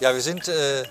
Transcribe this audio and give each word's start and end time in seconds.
Ja, 0.00 0.14
wir 0.14 0.20
sind 0.22 0.46
äh, 0.48 0.84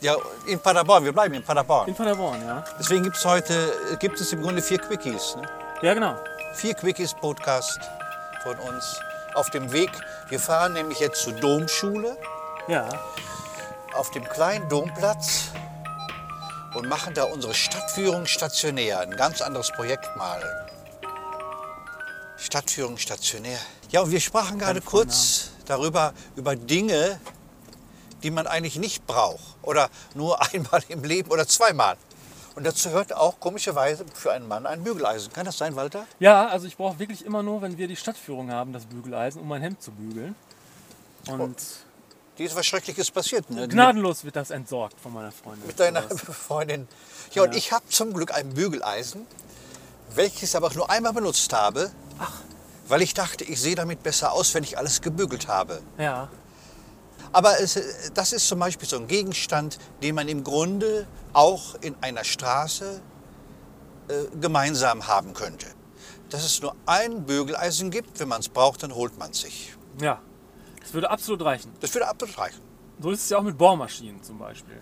ja, 0.00 0.16
in 0.46 0.58
Paderborn. 0.58 1.04
Wir 1.04 1.12
bleiben 1.12 1.34
in 1.34 1.42
Paderborn. 1.44 1.88
In 1.88 1.94
Paderborn, 1.94 2.42
ja. 2.44 2.64
Deswegen 2.78 3.04
gibt 3.04 3.16
es 3.16 3.24
heute 3.24 3.72
gibt 4.00 4.20
es 4.20 4.32
im 4.32 4.42
Grunde 4.42 4.60
vier 4.62 4.78
Quickies. 4.78 5.36
Ne? 5.36 5.48
Ja, 5.82 5.94
genau. 5.94 6.16
Vier 6.54 6.74
Quickies 6.74 7.14
Podcast 7.14 7.78
von 8.42 8.56
uns 8.58 9.00
auf 9.34 9.50
dem 9.50 9.70
Weg. 9.72 9.90
Wir 10.28 10.40
fahren 10.40 10.72
nämlich 10.72 10.98
jetzt 10.98 11.22
zur 11.22 11.34
Domschule 11.34 12.16
Ja. 12.66 12.88
auf 13.94 14.10
dem 14.10 14.24
kleinen 14.24 14.68
Domplatz 14.68 15.50
und 16.74 16.88
machen 16.88 17.14
da 17.14 17.24
unsere 17.24 17.54
Stadtführung 17.54 18.26
stationär. 18.26 19.00
Ein 19.00 19.12
ganz 19.16 19.40
anderes 19.42 19.70
Projekt 19.70 20.08
mal. 20.16 20.40
Stadtführung 22.36 22.96
stationär. 22.96 23.58
Ja, 23.90 24.00
und 24.00 24.10
wir 24.10 24.20
sprachen 24.20 24.58
gerade 24.58 24.80
kurz 24.80 25.50
darüber, 25.66 26.14
über 26.36 26.56
Dinge, 26.56 27.20
die 28.22 28.30
man 28.30 28.46
eigentlich 28.46 28.76
nicht 28.76 29.06
braucht. 29.06 29.56
Oder 29.62 29.88
nur 30.14 30.40
einmal 30.52 30.82
im 30.88 31.02
Leben 31.04 31.30
oder 31.30 31.46
zweimal. 31.46 31.96
Und 32.56 32.64
dazu 32.64 32.90
hört 32.90 33.14
auch 33.16 33.38
komischerweise 33.40 34.04
für 34.12 34.32
einen 34.32 34.48
Mann 34.48 34.66
ein 34.66 34.82
Bügeleisen. 34.82 35.32
Kann 35.32 35.46
das 35.46 35.56
sein, 35.56 35.76
Walter? 35.76 36.06
Ja, 36.18 36.48
also 36.48 36.66
ich 36.66 36.76
brauche 36.76 36.98
wirklich 36.98 37.24
immer 37.24 37.42
nur, 37.42 37.62
wenn 37.62 37.78
wir 37.78 37.86
die 37.88 37.96
Stadtführung 37.96 38.50
haben, 38.50 38.72
das 38.72 38.86
Bügeleisen, 38.86 39.40
um 39.40 39.48
mein 39.48 39.62
Hemd 39.62 39.80
zu 39.80 39.92
bügeln. 39.92 40.34
Und 41.28 41.56
Die 42.38 42.44
ist 42.44 42.56
was 42.56 42.66
Schreckliches 42.66 43.10
passiert. 43.10 43.48
Ne? 43.50 43.68
gnadenlos 43.68 44.24
wird 44.24 44.34
das 44.34 44.50
entsorgt 44.50 44.98
von 45.00 45.12
meiner 45.12 45.30
Freundin. 45.30 45.66
mit 45.66 45.78
deiner. 45.78 46.02
Freundin. 46.48 46.88
Ja, 47.32 47.42
und 47.44 47.52
Ja. 47.52 47.58
ich 47.58 47.72
habe 47.72 47.86
zum 47.88 48.12
Glück 48.12 48.32
ein 48.34 48.54
Bügeleisen, 48.54 49.26
welches 50.14 50.54
aber 50.56 50.72
nur 50.74 50.90
einmal 50.90 51.12
benutzt 51.12 51.52
habe, 51.52 51.90
weil 52.88 53.02
ich 53.02 53.14
dachte, 53.14 53.44
ich 53.44 53.60
sehe 53.60 53.74
damit 53.76 54.02
besser 54.02 54.32
aus, 54.32 54.54
wenn 54.54 54.64
ich 54.64 54.76
alles 54.76 55.00
gebügelt 55.02 55.46
habe. 55.48 55.80
Ja, 55.98 56.28
Aber 57.32 57.60
es, 57.60 57.78
das 58.14 58.32
ist 58.32 58.48
zum 58.48 58.58
Beispiel 58.58 58.88
so 58.88 58.96
ein 58.96 59.06
Gegenstand, 59.06 59.78
den 60.02 60.14
man 60.14 60.28
im 60.28 60.42
Grunde 60.42 61.06
auch 61.32 61.76
in 61.80 61.94
einer 62.00 62.24
Straße 62.24 63.00
äh, 64.08 64.14
gemeinsam 64.40 65.06
haben 65.06 65.34
könnte. 65.34 65.66
Dass 66.30 66.44
es 66.44 66.60
nur 66.60 66.74
ein 66.86 67.24
Bügeleisen 67.24 67.90
gibt, 67.90 68.18
wenn 68.20 68.28
man 68.28 68.40
es 68.40 68.48
braucht, 68.48 68.82
dann 68.82 68.94
holt 68.94 69.18
man 69.18 69.30
es 69.30 69.40
sich. 69.42 69.74
ja. 70.00 70.20
Das 70.80 70.94
würde 70.94 71.10
absolut 71.10 71.44
reichen. 71.44 71.72
Das 71.80 71.94
würde 71.94 72.08
absolut 72.08 72.36
reichen. 72.38 72.60
So 73.00 73.10
ist 73.10 73.22
es 73.22 73.28
ja 73.28 73.38
auch 73.38 73.42
mit 73.42 73.56
Bohrmaschinen 73.56 74.22
zum 74.22 74.38
Beispiel. 74.38 74.80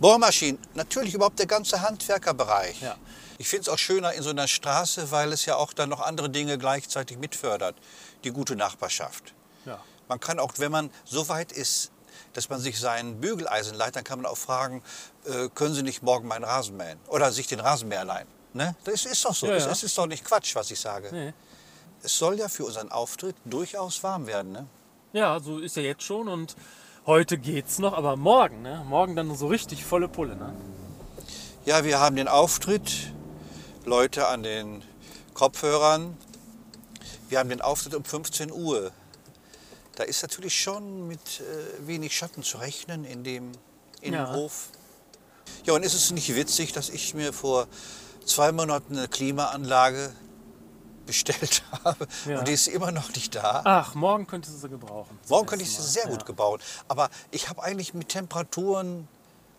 Bohrmaschinen, 0.00 0.58
natürlich 0.74 1.12
überhaupt 1.12 1.38
der 1.38 1.46
ganze 1.46 1.82
Handwerkerbereich. 1.82 2.80
Ja. 2.80 2.96
Ich 3.36 3.48
finde 3.48 3.62
es 3.62 3.68
auch 3.68 3.78
schöner 3.78 4.12
in 4.14 4.22
so 4.22 4.30
einer 4.30 4.48
Straße, 4.48 5.10
weil 5.10 5.32
es 5.32 5.44
ja 5.44 5.56
auch 5.56 5.72
dann 5.72 5.88
noch 5.88 6.00
andere 6.00 6.30
Dinge 6.30 6.56
gleichzeitig 6.56 7.18
mitfördert. 7.18 7.76
Die 8.24 8.30
gute 8.30 8.56
Nachbarschaft. 8.56 9.34
Man 10.08 10.20
kann 10.20 10.38
auch, 10.38 10.52
wenn 10.56 10.72
man 10.72 10.90
so 11.04 11.28
weit 11.28 11.52
ist, 11.52 11.90
dass 12.32 12.48
man 12.48 12.60
sich 12.60 12.78
sein 12.78 13.20
Bügeleisen 13.20 13.76
leiht, 13.76 13.96
dann 13.96 14.04
kann 14.04 14.20
man 14.20 14.30
auch 14.30 14.36
fragen, 14.36 14.82
äh, 15.24 15.48
können 15.54 15.74
Sie 15.74 15.82
nicht 15.82 16.02
morgen 16.02 16.28
meinen 16.28 16.44
Rasen 16.44 16.76
mähen? 16.76 16.98
Oder 17.08 17.32
sich 17.32 17.46
den 17.46 17.60
Rasenmäher 17.60 18.04
leihen. 18.04 18.28
Ne? 18.54 18.74
Das 18.84 19.04
ist 19.04 19.24
doch 19.24 19.34
so. 19.34 19.46
Ja, 19.46 19.54
Es, 19.54 19.64
ja. 19.64 19.70
es 19.70 19.82
ist 19.82 19.96
doch 19.98 20.06
nicht 20.06 20.24
Quatsch, 20.24 20.54
was 20.54 20.70
ich 20.70 20.80
sage. 20.80 21.08
Nee. 21.12 21.32
Es 22.02 22.16
soll 22.16 22.38
ja 22.38 22.48
für 22.48 22.64
unseren 22.64 22.90
Auftritt 22.90 23.36
durchaus 23.44 24.02
warm 24.02 24.26
werden. 24.26 24.52
Ne? 24.52 24.66
Ja, 25.12 25.40
so 25.40 25.58
ist 25.58 25.76
ja 25.76 25.82
jetzt 25.82 26.02
schon 26.02 26.28
und 26.28 26.54
heute 27.06 27.38
geht's 27.38 27.78
noch, 27.78 27.92
aber 27.92 28.16
morgen, 28.16 28.62
ne? 28.62 28.84
Morgen 28.88 29.16
dann 29.16 29.34
so 29.36 29.48
richtig 29.48 29.84
volle 29.84 30.08
Pulle, 30.08 30.36
ne? 30.36 30.54
Ja, 31.64 31.84
wir 31.84 31.98
haben 31.98 32.16
den 32.16 32.28
Auftritt, 32.28 33.12
Leute 33.84 34.28
an 34.28 34.42
den 34.42 34.82
Kopfhörern. 35.34 36.16
Wir 37.28 37.38
haben 37.38 37.48
den 37.48 37.60
Auftritt 37.60 37.94
um 37.94 38.04
15 38.04 38.52
Uhr. 38.52 38.90
Da 39.98 40.04
ist 40.04 40.22
natürlich 40.22 40.54
schon 40.62 41.08
mit 41.08 41.40
äh, 41.40 41.86
wenig 41.88 42.16
Schatten 42.16 42.44
zu 42.44 42.58
rechnen 42.58 43.04
in 43.04 43.24
dem 43.24 43.50
Innenhof. 44.00 44.68
Ja. 45.66 45.74
und 45.74 45.82
ist 45.82 45.94
es 45.94 46.12
nicht 46.12 46.32
witzig, 46.36 46.72
dass 46.72 46.88
ich 46.88 47.14
mir 47.14 47.32
vor 47.32 47.66
zwei 48.24 48.52
Monaten 48.52 48.96
eine 48.96 49.08
Klimaanlage 49.08 50.12
bestellt 51.04 51.64
habe 51.84 52.06
Ja. 52.26 52.38
und 52.38 52.46
die 52.46 52.52
ist 52.52 52.68
immer 52.68 52.92
noch 52.92 53.12
nicht 53.12 53.34
da. 53.34 53.62
Ach, 53.64 53.96
morgen 53.96 54.28
könntest 54.28 54.54
du 54.54 54.60
sie 54.60 54.68
gebrauchen. 54.68 55.18
Morgen 55.28 55.48
könnte 55.48 55.64
ich 55.64 55.76
sie 55.76 55.82
sehr 55.82 56.04
ja. 56.04 56.10
gut 56.10 56.26
gebaut. 56.26 56.62
Aber 56.86 57.10
ich 57.32 57.48
habe 57.48 57.60
eigentlich 57.64 57.92
mit 57.92 58.08
Temperaturen 58.08 59.08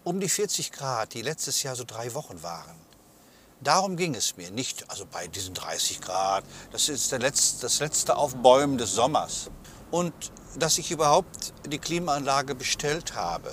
um 0.05 0.21
die 0.21 0.29
40 0.29 0.71
Grad, 0.71 1.15
die 1.15 1.21
letztes 1.21 1.63
Jahr 1.63 1.75
so 1.75 1.83
drei 1.83 2.13
Wochen 2.13 2.41
waren. 2.43 2.77
Darum 3.59 3.97
ging 3.97 4.15
es 4.15 4.37
mir. 4.37 4.51
Nicht 4.51 4.89
also 4.89 5.05
bei 5.05 5.27
diesen 5.27 5.53
30 5.53 5.99
Grad. 5.99 6.45
Das 6.71 6.87
ist 6.87 7.11
der 7.11 7.19
letzte, 7.19 7.63
das 7.63 7.81
letzte 7.81 8.15
Aufbäumen 8.15 8.77
des 8.77 8.93
Sommers. 8.93 9.49
Und 9.91 10.13
dass 10.57 10.77
ich 10.77 10.91
überhaupt 10.91 11.53
die 11.67 11.79
Klimaanlage 11.79 12.55
bestellt 12.55 13.15
habe, 13.15 13.51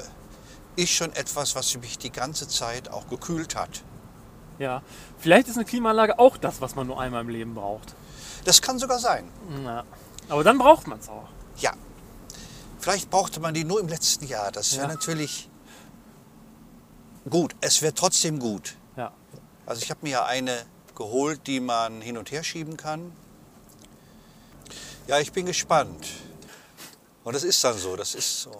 ist 0.76 0.90
schon 0.90 1.12
etwas, 1.12 1.54
was 1.54 1.76
mich 1.78 1.98
die 1.98 2.10
ganze 2.10 2.48
Zeit 2.48 2.90
auch 2.90 3.08
gekühlt 3.08 3.56
hat. 3.56 3.82
Ja. 4.58 4.82
Vielleicht 5.18 5.48
ist 5.48 5.56
eine 5.56 5.64
Klimaanlage 5.64 6.18
auch 6.18 6.36
das, 6.36 6.60
was 6.60 6.74
man 6.74 6.86
nur 6.86 7.00
einmal 7.00 7.22
im 7.22 7.28
Leben 7.28 7.54
braucht. 7.54 7.94
Das 8.44 8.62
kann 8.62 8.78
sogar 8.78 8.98
sein. 8.98 9.28
Ja. 9.64 9.84
Aber 10.28 10.44
dann 10.44 10.58
braucht 10.58 10.86
man 10.86 10.98
es 10.98 11.08
auch. 11.08 11.28
Ja. 11.58 11.72
Vielleicht 12.78 13.10
brauchte 13.10 13.40
man 13.40 13.54
die 13.54 13.64
nur 13.64 13.80
im 13.80 13.88
letzten 13.88 14.26
Jahr. 14.26 14.52
Das 14.52 14.74
wäre 14.76 14.86
Ja. 14.86 14.92
natürlich 14.92 15.48
gut. 17.28 17.56
Es 17.60 17.82
wäre 17.82 17.94
trotzdem 17.94 18.38
gut. 18.38 18.76
Ja. 18.96 19.12
Also 19.66 19.82
ich 19.82 19.90
habe 19.90 20.00
mir 20.02 20.10
ja 20.10 20.24
eine 20.26 20.64
geholt, 20.94 21.46
die 21.46 21.60
man 21.60 22.00
hin 22.00 22.16
und 22.18 22.30
her 22.30 22.42
schieben 22.44 22.76
kann. 22.76 23.12
Ja, 25.06 25.18
ich 25.20 25.32
bin 25.32 25.46
gespannt. 25.46 26.06
Und 27.26 27.32
das 27.34 27.42
ist 27.42 27.64
dann 27.64 27.76
so, 27.76 27.96
das 27.96 28.14
ist 28.14 28.42
so. 28.42 28.52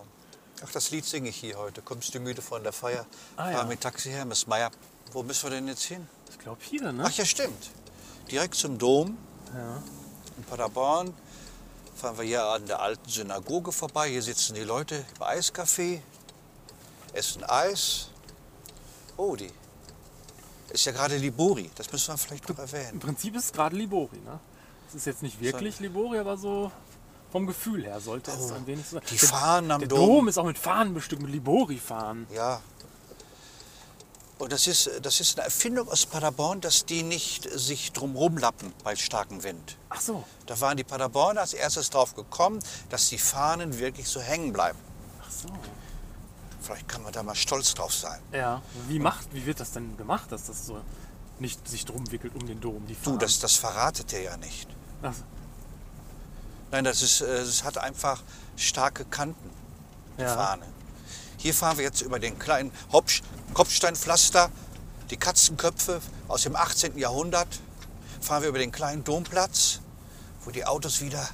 Ach, 0.65 0.73
das 0.73 0.91
Lied 0.91 1.05
singe 1.05 1.29
ich 1.29 1.37
hier 1.37 1.57
heute. 1.57 1.83
Kommst 1.83 2.13
du 2.13 2.19
müde 2.19 2.43
von 2.43 2.65
der 2.65 2.73
Feier? 2.73 3.07
Ah, 3.37 3.45
Fahr 3.45 3.53
ja. 3.53 3.63
mit 3.65 3.81
Taxi 3.81 4.11
Hermes 4.11 4.49
Meier. 4.49 4.73
Wo 5.13 5.23
müssen 5.23 5.45
wir 5.45 5.51
denn 5.51 5.69
jetzt 5.69 5.85
hin? 5.85 6.09
Ich 6.31 6.39
glaube 6.41 6.59
hier, 6.69 6.91
ne? 6.91 7.05
Ach 7.07 7.13
ja, 7.13 7.25
stimmt. 7.25 7.71
Direkt 8.29 8.57
zum 8.57 8.77
Dom 8.77 9.17
Ja. 9.55 9.81
in 10.37 10.43
Paderborn. 10.43 11.15
Fahren 11.95 12.19
wir 12.19 12.25
hier 12.25 12.45
an 12.45 12.67
der 12.67 12.81
alten 12.81 13.09
Synagoge 13.09 13.71
vorbei. 13.71 14.11
Hier 14.11 14.23
sitzen 14.23 14.57
die 14.57 14.65
Leute 14.65 14.97
im 15.17 15.23
Eiscafé, 15.23 16.01
essen 17.13 17.45
Eis. 17.45 18.09
Oh, 19.17 19.37
die 19.37 19.53
ist 20.71 20.85
ja 20.87 20.91
gerade 20.91 21.17
Libori. 21.19 21.71
Das 21.77 21.93
müssen 21.93 22.13
wir 22.15 22.19
vielleicht 22.19 22.49
noch 22.49 22.59
Im 22.59 22.65
erwähnen. 22.65 22.99
Prinzip 22.99 23.37
ist 23.37 23.45
es 23.45 23.53
gerade 23.53 23.77
Libori, 23.77 24.19
ne? 24.25 24.41
Es 24.89 24.97
ist 24.97 25.07
jetzt 25.07 25.23
nicht 25.23 25.41
wirklich 25.41 25.79
Libori, 25.79 26.19
aber 26.19 26.37
so 26.37 26.73
vom 27.33 27.47
Gefühl 27.47 27.85
her 27.85 28.01
sollte 28.01 28.31
es 28.31 28.53
ein 28.53 28.67
wenig 28.67 28.87
so 28.87 28.97
sein. 28.97 29.03
Oh, 29.05 29.09
Die 29.11 29.17
Der- 29.19 29.29
Fahnen 29.29 29.71
am 29.71 29.81
Der 29.81 29.89
Dom. 29.89 29.99
Dom 29.99 30.29
ist 30.29 30.39
auch 30.39 30.45
mit 30.45 30.59
Fahnen 30.59 30.95
bestückt, 30.95 31.23
mit 31.23 31.31
Libori-Fahnen. 31.33 32.27
Ja. 32.35 32.61
Und 34.39 34.53
das 34.53 34.67
ist, 34.67 34.91
das 35.03 35.21
ist 35.21 35.39
eine 35.39 35.47
Erfindung 35.47 35.89
aus 35.89 36.05
Paderborn, 36.05 36.61
dass 36.61 36.85
die 36.85 37.03
nicht 37.03 37.49
sich 37.59 37.93
drumherum 37.93 38.37
lappen 38.37 38.73
bei 38.85 38.95
starkem 38.95 39.43
Wind. 39.43 39.79
Ach 39.89 40.01
so. 40.01 40.25
Da 40.45 40.61
waren 40.61 40.77
die 40.77 40.85
Paderborner 40.85 41.41
als 41.41 41.55
erstes 41.55 41.89
drauf 41.89 42.15
gekommen, 42.15 42.59
dass 42.91 43.09
die 43.09 43.17
Fahnen 43.19 43.79
wirklich 43.79 44.07
so 44.09 44.21
hängen 44.21 44.53
bleiben. 44.53 44.79
Ach 45.23 45.31
so. 45.31 45.49
Vielleicht 46.61 46.87
kann 46.87 47.03
man 47.03 47.13
da 47.13 47.23
mal 47.23 47.35
stolz 47.35 47.73
drauf 47.75 47.95
sein. 47.95 48.21
Ja. 48.33 48.61
Wie, 48.89 48.99
macht, 48.99 49.33
wie 49.33 49.47
wird 49.47 49.59
das 49.61 49.73
denn 49.73 49.97
gemacht, 49.97 50.31
dass 50.31 50.47
das 50.47 50.67
so 50.67 50.81
nicht 51.39 51.67
sich 51.67 51.85
drum 51.87 52.11
wickelt 52.13 52.35
um 52.35 52.47
den 52.47 52.61
Dom? 52.61 52.87
Die 52.87 52.97
Du, 53.03 53.17
das, 53.17 53.39
das 53.39 53.55
verratet 53.57 54.13
er 54.13 54.21
ja 54.21 54.37
nicht. 54.37 54.69
Ach, 55.03 55.15
so. 55.15 55.23
Nein, 56.77 56.85
das, 56.85 57.01
ist, 57.01 57.23
äh, 57.23 57.39
es 57.39 57.65
hat 57.65 57.79
einfach 57.79 58.21
starke 58.59 59.07
Kanten, 59.07 59.51
die 60.19 60.23
Ja. 60.23 60.35
Fahne. 60.35 60.67
Hier 61.39 61.55
fahren 61.55 61.79
wir 61.79 61.85
jetzt 61.85 62.03
über 62.03 62.19
den 62.19 62.39
kleinen 62.39 62.71
Hopf 62.93 63.23
Kopfsteinpflaster, 63.55 64.51
die 65.09 65.17
Katzenköpfe 65.17 66.03
aus 66.29 66.43
dem 66.43 66.55
18. 66.55 66.99
Jahrhundert. 66.99 67.49
Fahren 68.21 68.43
wir 68.43 68.51
über 68.51 68.59
den 68.59 68.73
kleinen 68.73 69.05
Domplatz, 69.05 69.81
wo 70.45 70.51
die 70.51 70.67
Autos 70.67 71.01
wieder 71.01 71.27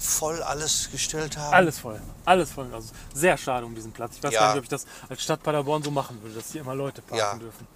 voll 0.00 0.42
alles 0.42 0.90
gestellt 0.90 1.36
haben. 1.36 1.54
Alles 1.54 1.78
voll. 1.78 2.02
Alles 2.24 2.50
voll. 2.50 2.68
Also 2.74 2.88
sehr 3.14 3.36
schade 3.38 3.64
um 3.66 3.76
diesen 3.76 3.92
Platz. 3.92 4.16
Ich 4.16 4.24
weiß 4.24 4.32
Ja. 4.32 4.40
gar 4.40 4.48
nicht, 4.54 4.58
ob 4.58 4.64
ich 4.64 4.70
das 4.70 4.86
als 5.08 5.22
Stadt 5.22 5.40
Paderborn 5.44 5.84
so 5.84 5.92
machen 5.92 6.20
würde, 6.20 6.34
dass 6.34 6.50
hier 6.50 6.62
immer 6.62 6.74
Leute 6.74 7.00
parken 7.00 7.16
Ja. 7.18 7.34
dürfen. 7.36 7.68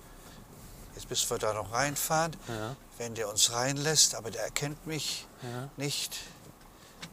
Jetzt 0.97 1.09
müssen 1.09 1.31
wir 1.31 1.39
da 1.39 1.53
noch 1.55 1.73
reinfahren, 1.73 2.33
Ja. 2.49 2.75
wenn 2.97 3.15
der 3.15 3.29
uns 3.29 3.53
reinlässt, 3.53 4.17
aber 4.17 4.33
der 4.33 4.43
erkennt 4.43 4.85
mich 4.85 5.29
nicht. 5.77 6.17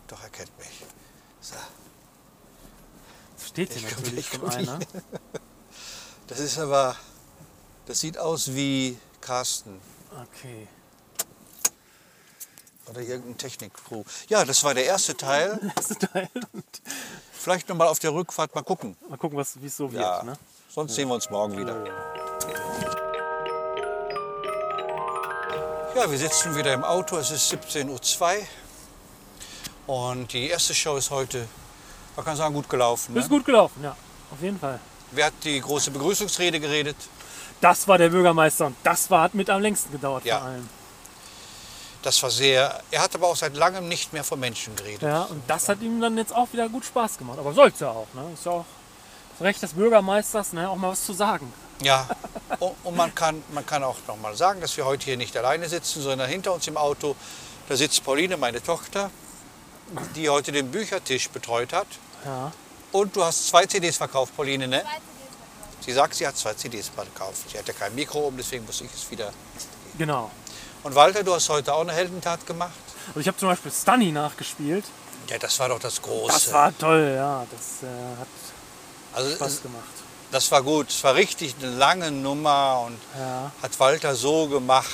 Doch, 0.07 0.22
er 0.22 0.30
kennt 0.30 0.57
mich. 0.60 0.84
So. 1.42 1.56
Steht 3.46 3.74
hier 3.74 3.88
Ich 3.88 3.96
natürlich 3.98 4.13
nicht, 4.16 4.31
schon 4.31 4.42
komm 4.42 4.57
nicht. 4.57 4.69
einer. 4.69 4.80
Das 6.28 6.40
ist 6.40 6.57
aber, 6.57 6.96
das 7.86 8.00
sieht 8.00 8.18
aus 8.18 8.56
wie 8.56 8.98
Carsten. 9.22 9.80
Okay. 10.24 10.68
Oder 12.88 13.02
irgendein 13.02 13.38
Technikcrew. 13.38 14.04
Ja, 14.28 14.44
das 14.44 14.63
war 14.63 14.74
der 14.74 14.86
erste 14.86 15.16
Teil. 15.16 15.60
Erste 15.75 15.96
Teil. 16.00 16.28
Und 16.54 16.63
Vielleicht 17.31 17.69
noch 17.69 17.75
mal 17.75 17.88
auf 17.88 18.00
der 18.00 18.12
Rückfahrt 18.12 18.56
mal 18.56 18.63
gucken. 18.63 18.98
mal 19.07 19.18
gucken, 19.19 19.38
was- 19.38 19.62
wie 19.62 19.68
es 19.68 19.78
so 19.78 19.92
wird. 19.92 20.02
Ja. 20.02 20.24
Ne? 20.24 20.36
Sonst 20.74 20.96
sehen 20.96 21.07
wir 21.10 21.13
uns 21.16 21.30
morgen 21.30 21.57
wieder. 21.60 21.86
Ja, 25.96 26.10
wir 26.10 26.18
sitzen 26.18 26.56
wieder 26.56 26.74
im 26.74 26.84
Auto. 26.84 27.18
Es 27.18 27.30
ist 27.31 27.52
17.02 27.54 27.88
Uhr. 28.40 28.48
Und 29.87 30.33
die 30.33 30.49
erste 30.49 30.73
Show 30.73 30.97
ist 30.97 31.11
heute, 31.11 31.47
man 32.15 32.25
kann 32.25 32.35
sagen, 32.35 32.53
gut 32.53 32.69
gelaufen. 32.69 33.15
Ist 33.15 33.23
Ne? 33.23 33.29
gut 33.29 33.45
gelaufen, 33.45 33.83
ja. 33.83 33.95
auf 34.31 34.41
jeden 34.41 34.59
Fall. 34.59 34.79
Wer 35.11 35.27
hat 35.27 35.33
die 35.43 35.61
große 35.61 35.91
Begrüßungsrede 35.91 36.59
geredet? 36.59 36.95
Das 37.61 37.87
war 37.87 37.97
der 37.97 38.09
Bürgermeister 38.09 38.67
und 38.67 38.75
das 38.83 39.09
war, 39.09 39.21
hat 39.23 39.33
mit 39.33 39.49
am 39.49 39.61
längsten 39.61 39.91
gedauert 39.91 40.25
Ja. 40.25 40.39
vor 40.39 40.47
allem. 40.47 40.69
Das 42.01 42.21
war 42.21 42.29
sehr. 42.29 42.81
Er 42.91 43.01
hat 43.01 43.15
aber 43.15 43.27
auch 43.27 43.35
seit 43.35 43.55
langem 43.55 43.87
nicht 43.87 44.13
mehr 44.13 44.23
von 44.23 44.39
Menschen 44.39 44.75
geredet. 44.75 45.01
Ja, 45.01 45.23
und 45.23 45.41
das 45.47 45.69
hat 45.69 45.81
ihm 45.81 45.99
dann 46.01 46.15
jetzt 46.17 46.35
auch 46.35 46.47
wieder 46.53 46.69
gut 46.69 46.85
Spaß 46.85 47.17
gemacht. 47.17 47.39
Aber 47.39 47.51
soll's 47.53 47.79
ja 47.79 47.89
auch, 47.89 48.07
ne? 48.13 48.29
Ist 48.33 48.45
ja 48.45 48.51
auch 48.51 48.65
das 49.37 49.45
Recht 49.45 49.61
des 49.63 49.73
Bürgermeisters, 49.73 50.53
ne? 50.53 50.69
Auch 50.69 50.75
mal 50.75 50.91
was 50.91 51.03
zu 51.03 51.13
sagen. 51.13 51.51
Ja, 51.81 52.07
und, 52.59 52.75
und 52.83 52.95
man, 52.95 53.13
kann, 53.15 53.41
man 53.51 53.65
kann 53.65 53.83
auch 53.83 53.97
noch 54.07 54.17
mal 54.17 54.35
sagen, 54.35 54.61
dass 54.61 54.77
wir 54.77 54.85
heute 54.85 55.05
hier 55.05 55.17
nicht 55.17 55.35
alleine 55.35 55.67
sitzen, 55.67 56.01
sondern 56.03 56.29
hinter 56.29 56.53
uns 56.53 56.67
im 56.67 56.77
Auto, 56.77 57.15
da 57.69 57.75
sitzt 57.75 58.03
Pauline, 58.03 58.37
meine 58.37 58.61
Tochter, 58.61 59.09
die 60.15 60.29
heute 60.29 60.51
den 60.51 60.71
Büchertisch 60.71 61.29
betreut 61.29 61.73
hat. 61.73 61.87
Ja. 62.25 62.51
Und 62.91 63.15
du 63.15 63.23
hast 63.23 63.47
zwei 63.47 63.65
CDs 63.65 63.97
verkauft, 63.97 64.35
Pauline, 64.35 64.67
ne? 64.67 64.83
Sie 65.81 65.91
sagt, 65.91 66.15
sie 66.15 66.25
hat 66.25 66.37
zwei 66.37 66.53
CDs 66.53 66.89
verkauft. 66.89 67.49
Sie 67.51 67.57
hat 67.59 67.67
ja 67.67 67.73
kein 67.73 67.93
Mikro 67.93 68.27
um, 68.27 68.37
deswegen 68.37 68.65
muss 68.65 68.81
ich 68.81 68.91
es 68.93 69.11
wieder. 69.11 69.31
Genau. 69.97 70.31
Und 70.83 70.95
Walter, 70.95 71.23
du 71.23 71.33
hast 71.33 71.49
heute 71.49 71.73
auch 71.73 71.81
eine 71.81 71.93
Heldentat 71.93 72.45
gemacht? 72.47 72.71
Also 73.09 73.19
ich 73.19 73.27
habe 73.27 73.37
zum 73.37 73.49
Beispiel 73.49 73.71
Stunny 73.71 74.11
nachgespielt. 74.11 74.85
Ja, 75.29 75.37
das 75.37 75.59
war 75.59 75.69
doch 75.69 75.79
das 75.79 76.01
Große. 76.01 76.33
Das 76.33 76.53
war 76.53 76.75
toll, 76.77 77.13
ja. 77.15 77.45
Das 77.51 77.83
äh, 77.83 78.19
hat 78.19 78.27
also, 79.13 79.35
Spaß 79.35 79.61
gemacht. 79.63 79.83
das 80.31 80.51
war 80.51 80.61
gut. 80.63 80.89
Es 80.89 81.03
war 81.03 81.15
richtig 81.15 81.55
eine 81.59 81.71
lange 81.71 82.11
Nummer 82.11 82.83
und 82.85 82.97
Ja, 83.17 83.51
hat 83.61 83.79
Walter 83.79 84.15
so 84.15 84.47
gemacht, 84.47 84.87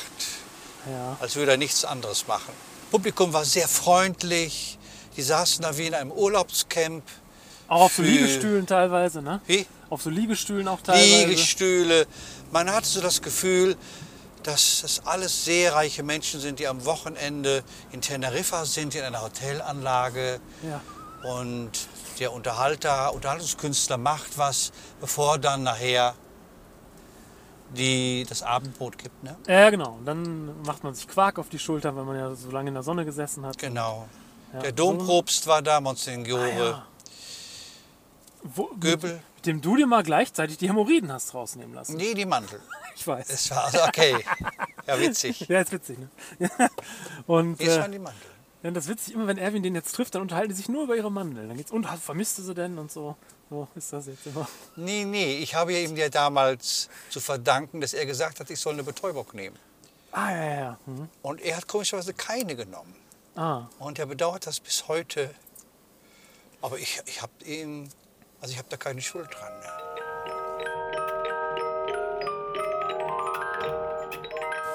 ja. 0.90 1.18
als 1.20 1.36
würde 1.36 1.52
er 1.52 1.58
nichts 1.58 1.84
anderes 1.86 2.28
machen. 2.28 2.54
Publikum 2.92 3.32
war 3.34 3.46
sehr 3.46 3.68
freundlich. 3.68 4.78
Die 5.18 5.22
saßen 5.22 5.64
da 5.64 5.78
wie 5.78 5.88
in 5.88 5.94
einem 5.94 6.12
Urlaubscamp. 6.12 7.04
Auch 7.68 7.82
auf 7.82 7.94
so 7.96 8.02
Liegestühlen 8.02 8.68
teilweise, 8.68 9.22
ne? 9.22 9.42
Wie? 9.48 9.66
Auf 9.90 10.02
so 10.02 10.10
Liegestühlen 10.10 10.68
auch 10.68 10.82
teilweise. 10.82 11.26
Liegestühle. 11.26 12.08
Man 12.52 12.72
hatte 12.72 12.88
so 12.88 13.02
das 13.02 13.22
Gefühl, 13.22 13.76
dass 14.44 14.82
das 14.82 15.06
alles 15.06 15.46
sehr 15.46 15.74
reiche 15.74 16.04
Menschen 16.04 16.40
sind, 16.40 16.60
die 16.60 16.68
am 16.68 16.86
Wochenende 16.86 17.64
in 17.92 18.02
Teneriffa 18.02 18.66
sind, 18.66 18.96
in 18.96 19.04
einer 19.04 19.22
Hotelanlage. 19.22 20.40
Ja. 20.64 20.82
Und 21.30 21.72
der 22.20 22.34
Unterhalter, 22.34 23.14
Unterhaltungskünstler 23.14 23.98
macht 23.98 24.38
was, 24.38 24.72
bevor 25.00 25.38
dann 25.38 25.64
nachher 25.64 26.16
die, 27.76 28.26
das 28.28 28.44
Abendbrot 28.44 28.98
gibt. 28.98 29.24
Ne? 29.24 29.38
ja, 29.48 29.70
genau. 29.70 29.94
Und 29.94 30.06
dann 30.06 30.62
macht 30.64 30.84
man 30.84 30.94
sich 30.94 31.08
Quark 31.08 31.40
auf 31.40 31.50
die 31.50 31.60
Schultern, 31.60 31.96
wenn 31.96 32.06
man 32.06 32.18
ja 32.18 32.36
so 32.36 32.52
lange 32.52 32.70
in 32.70 32.74
der 32.74 32.84
Sonne 32.84 33.06
gesessen 33.06 33.46
hat. 33.46 33.58
Genau. 33.58 34.08
Ja, 34.54 34.60
Der 34.60 34.72
Domprobst 34.72 35.48
war 35.48 35.62
da, 35.62 35.78
Ah, 35.78 35.82
Monsignore 35.82 36.50
ja. 36.58 36.86
Wo, 38.44 38.70
Göbel. 38.80 39.22
Mit 39.36 39.46
dem 39.46 39.62
du 39.62 39.76
dir 39.76 39.88
mal 39.88 40.04
gleichzeitig 40.04 40.58
die 40.58 40.68
Hämorrhoiden 40.68 41.12
hast 41.12 41.34
rausnehmen 41.34 41.74
lassen. 41.74 41.96
Nee, 41.96 42.14
die 42.14 42.26
Mandel. 42.26 42.60
Ich 42.94 43.08
weiß. 43.08 43.30
Es 43.30 43.50
war 43.50 43.64
also 43.66 43.82
okay. 43.84 44.16
Ja, 44.86 45.00
witzig. 45.00 45.40
Ja, 45.50 45.62
ist 45.62 45.72
witzig, 45.72 45.98
ne? 45.98 46.10
Und 47.26 47.60
äh, 47.60 47.80
waren 47.80 47.92
die 47.92 47.98
Mandel. 48.00 48.22
ja, 48.62 48.70
das 48.72 48.84
ist 48.84 48.90
witzig, 48.92 49.14
immer 49.16 49.26
wenn 49.28 49.38
Erwin 49.38 49.64
den 49.64 49.74
jetzt 49.74 49.96
trifft, 49.96 50.14
dann 50.14 50.22
unterhalten 50.22 50.50
die 50.50 50.56
sich 50.56 50.68
nur 50.70 50.84
über 50.84 50.96
ihre 50.98 51.10
Mandeln. 51.10 51.48
Dann 51.48 51.58
geht's, 51.58 51.72
und 51.72 51.88
vermisst 51.88 52.38
du 52.38 52.44
sie 52.44 52.54
denn 52.54 52.78
und 52.78 52.92
so. 52.92 53.16
So 53.50 53.68
ist 53.76 53.92
das 53.94 54.08
jetzt 54.08 54.28
immer. 54.28 54.48
Nee, 54.76 55.06
nee, 55.06 55.38
ich 55.38 55.56
habe 55.56 55.74
ihm 55.74 55.96
ja 55.96 56.10
damals 56.10 56.90
zu 57.10 57.20
verdanken, 57.22 57.82
dass 57.82 57.94
er 57.94 58.06
gesagt 58.06 58.40
hat, 58.42 58.50
ich 58.50 58.60
soll 58.60 58.74
eine 58.74 58.84
Betäubung 58.84 59.26
nehmen. 59.34 59.56
Ah, 60.12 60.30
ja, 60.32 60.44
ja, 60.44 60.54
ja. 60.60 60.80
Mhm. 60.86 61.10
Und 61.22 61.42
er 61.42 61.58
hat 61.58 61.68
komischerweise 61.68 62.14
keine 62.14 62.56
genommen. 62.56 62.94
Ah, 63.36 63.64
Und 63.80 63.98
er 64.00 64.06
bedauert 64.06 64.46
das 64.46 64.60
bis 64.60 64.88
heute. 64.88 65.34
Aber 66.62 66.78
ich, 66.78 67.02
ich 67.06 67.22
habe 67.22 67.32
ihn, 67.46 67.90
also 68.42 68.52
ich 68.52 68.58
habe 68.58 68.68
da 68.70 68.78
keine 68.78 69.02
Schuld 69.02 69.30
dran. 69.34 69.60
Ne? 69.60 69.66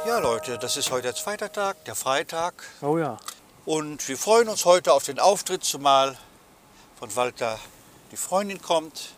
Ja, 0.07 0.19
Leute, 0.21 0.57
das 0.59 0.77
ist 0.77 0.91
heute 0.91 1.03
der 1.03 1.15
zweite 1.15 1.51
Tag, 1.51 1.85
der 1.85 1.95
Freitag. 1.95 2.55
oh 2.81 2.97
ja. 2.99 3.19
Und 3.65 4.07
wir 4.07 4.17
freuen 4.17 4.49
uns 4.49 4.65
heute 4.65 4.93
auf 4.93 5.03
den 5.05 5.19
Auftritt, 5.19 5.65
zumal 5.65 6.17
von 6.99 7.15
Walter 7.17 7.59
die 8.13 8.17
Freundin 8.17 8.63
kommt, 8.63 9.11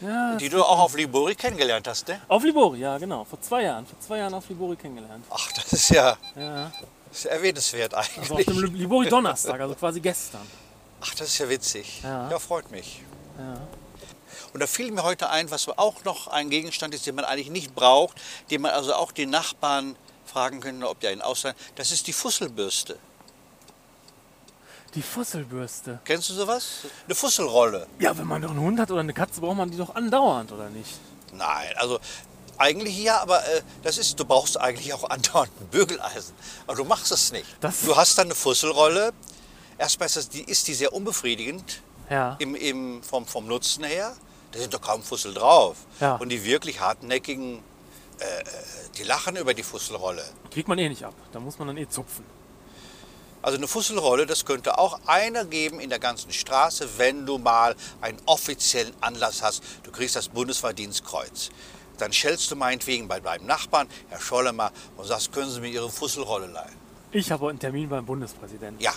ja 0.00 0.36
die 0.36 0.48
du 0.48 0.64
auch 0.64 0.78
auf 0.78 0.96
Libori 0.96 1.34
kennengelernt 1.34 1.86
hast, 1.86 2.08
ne? 2.08 2.18
auf 2.26 2.42
Libori, 2.42 2.78
ja, 2.78 2.96
genau. 2.96 3.24
Vor 3.24 3.40
zwei 3.42 3.62
Jahren. 3.64 3.86
Vor 3.86 4.00
zwei 4.00 4.16
Jahren 4.18 4.32
auf 4.32 4.48
Libori 4.48 4.76
kennengelernt. 4.76 5.26
Ach, 5.28 5.52
das 5.52 5.72
ist 5.74 5.90
ja, 5.90 6.16
Ja. 6.34 6.72
Das 7.10 7.18
ist 7.18 7.24
ja 7.24 7.30
erwähnenswert 7.32 7.94
Also 7.94 8.08
auf 8.10 8.30
eigentlich. 8.40 8.46
dem 8.46 8.74
Libori 8.74 9.08
Donnerstag, 9.08 9.60
also 9.60 9.74
quasi 9.74 10.00
gestern. 10.00 10.46
Ach, 11.00 11.14
das 11.14 11.28
ist 11.28 11.38
ja 11.38 11.48
witzig. 11.48 12.00
Ja. 12.02 12.30
Ja, 12.30 12.38
freut 12.38 12.70
mich. 12.70 13.02
Ja. 13.38 13.60
Und 14.52 14.60
da 14.60 14.66
fiel 14.66 14.90
mir 14.90 15.02
heute 15.02 15.30
ein, 15.30 15.50
was 15.50 15.68
auch 15.68 16.04
noch 16.04 16.26
ein 16.28 16.50
Gegenstand 16.50 16.94
ist, 16.94 17.06
den 17.06 17.14
man 17.14 17.24
eigentlich 17.24 17.50
nicht 17.50 17.74
braucht, 17.74 18.16
den 18.50 18.62
man 18.62 18.72
also 18.72 18.94
auch 18.94 19.12
den 19.12 19.30
Nachbarn 19.30 19.96
fragen 20.26 20.60
könnte, 20.60 20.88
ob 20.88 21.00
der 21.00 21.12
ihn 21.12 21.22
ausleihen. 21.22 21.56
Das 21.76 21.92
ist 21.92 22.06
die 22.06 22.12
Fusselbürste. 22.12 22.98
Die 24.94 25.02
Fusselbürste. 25.02 26.00
Kennst 26.04 26.30
du 26.30 26.34
sowas? 26.34 26.78
Eine 27.06 27.14
Fusselrolle. 27.14 27.86
Ja, 28.00 28.16
wenn 28.18 28.26
man 28.26 28.42
doch 28.42 28.50
einen 28.50 28.60
Hund 28.60 28.80
hat 28.80 28.90
oder 28.90 29.00
eine 29.00 29.12
Katze, 29.14 29.40
braucht 29.40 29.56
man 29.56 29.70
die 29.70 29.76
doch 29.76 29.94
andauernd, 29.94 30.50
oder 30.50 30.68
nicht? 30.68 30.98
Nein, 31.32 31.72
also 31.76 32.00
eigentlich 32.60 32.98
ja, 33.02 33.20
aber 33.20 33.44
äh, 33.48 33.62
das 33.82 33.98
ist, 33.98 34.18
du 34.20 34.24
brauchst 34.24 34.58
eigentlich 34.60 34.92
auch 34.94 35.04
andauernd 35.10 35.50
ein 35.60 35.66
Bügeleisen. 35.68 36.34
Aber 36.66 36.76
du 36.76 36.84
machst 36.84 37.10
es 37.10 37.32
nicht. 37.32 37.46
Das- 37.60 37.80
du 37.82 37.96
hast 37.96 38.16
dann 38.18 38.26
eine 38.28 38.34
Fusselrolle. 38.34 39.12
Erstmal 39.78 40.06
ist, 40.06 40.16
das, 40.16 40.28
die, 40.28 40.42
ist 40.44 40.68
die 40.68 40.74
sehr 40.74 40.92
unbefriedigend 40.92 41.80
Ja. 42.10 42.36
im, 42.38 42.54
im, 42.54 43.02
vom, 43.02 43.26
vom 43.26 43.46
Nutzen 43.46 43.84
her. 43.84 44.14
Da 44.52 44.58
sind 44.58 44.74
doch 44.74 44.80
kaum 44.80 45.02
Fussel 45.02 45.32
drauf. 45.32 45.76
Ja. 46.00 46.16
Und 46.16 46.28
die 46.28 46.44
wirklich 46.44 46.80
hartnäckigen, 46.80 47.62
äh, 48.18 48.24
äh, 48.24 48.44
die 48.98 49.04
lachen 49.04 49.36
über 49.36 49.54
die 49.54 49.62
Fusselrolle. 49.62 50.24
Kriegt 50.50 50.68
man 50.68 50.78
eh 50.78 50.88
nicht 50.88 51.04
ab. 51.04 51.14
Da 51.32 51.40
muss 51.40 51.58
man 51.58 51.68
dann 51.68 51.76
eh 51.78 51.88
zupfen. 51.88 52.24
Also 53.42 53.56
eine 53.56 53.68
Fusselrolle, 53.68 54.26
das 54.26 54.44
könnte 54.44 54.76
auch 54.76 55.00
einer 55.06 55.46
geben 55.46 55.80
in 55.80 55.88
der 55.88 55.98
ganzen 55.98 56.30
Straße, 56.30 56.86
wenn 56.98 57.24
du 57.24 57.38
mal 57.38 57.74
einen 58.02 58.18
offiziellen 58.26 58.92
Anlass 59.00 59.42
hast. 59.42 59.62
Du 59.82 59.90
kriegst 59.90 60.14
das 60.14 60.28
Bundesverdienstkreuz. 60.28 61.48
Dann 62.00 62.12
schellst 62.12 62.50
du 62.50 62.56
meinetwegen 62.56 63.06
bei 63.08 63.20
deinem 63.20 63.46
Nachbarn, 63.46 63.88
Herr 64.08 64.20
Schollemer, 64.20 64.72
und 64.96 65.04
sagst, 65.06 65.32
können 65.32 65.50
Sie 65.50 65.60
mir 65.60 65.68
Ihre 65.68 65.90
Fusselrolle 65.90 66.46
leihen? 66.46 66.74
Ich 67.12 67.30
habe 67.30 67.48
einen 67.50 67.58
Termin 67.58 67.88
beim 67.88 68.06
Bundespräsidenten. 68.06 68.82
Ja. 68.82 68.92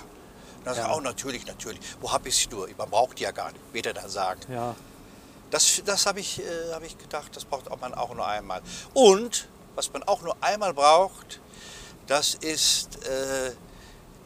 Das 0.63 0.77
Ja. 0.77 0.83
ist 0.85 0.89
auch 0.89 1.01
natürlich, 1.01 1.45
natürlich. 1.45 1.79
Wo 2.00 2.12
hab 2.13 2.25
ich 2.25 2.36
sie 2.38 2.48
nur? 2.50 2.69
Man 2.77 2.89
braucht 2.89 3.19
die 3.19 3.24
ja 3.24 3.31
gar 3.31 3.51
nicht, 3.51 3.60
wird 3.74 3.86
er 3.88 3.93
dann 3.93 4.10
sagen. 4.10 4.39
Ja. 4.50 4.75
Das, 5.51 5.81
das 5.86 6.05
habe 6.05 6.22
ich, 6.22 6.39
äh, 6.39 6.43
hab 6.74 6.83
ich 6.83 6.98
gedacht, 6.98 7.36
das 7.36 7.43
braucht 7.43 7.69
man 7.81 7.93
auch 7.93 8.13
nur 8.15 8.25
einmal. 8.25 8.62
Und, 8.93 9.48
was 9.75 9.91
man 9.91 10.03
auch 10.03 10.22
nur 10.22 10.36
einmal 10.39 10.74
braucht, 10.74 11.41
das 12.07 12.36
ist 12.36 13.05
äh, 13.05 13.51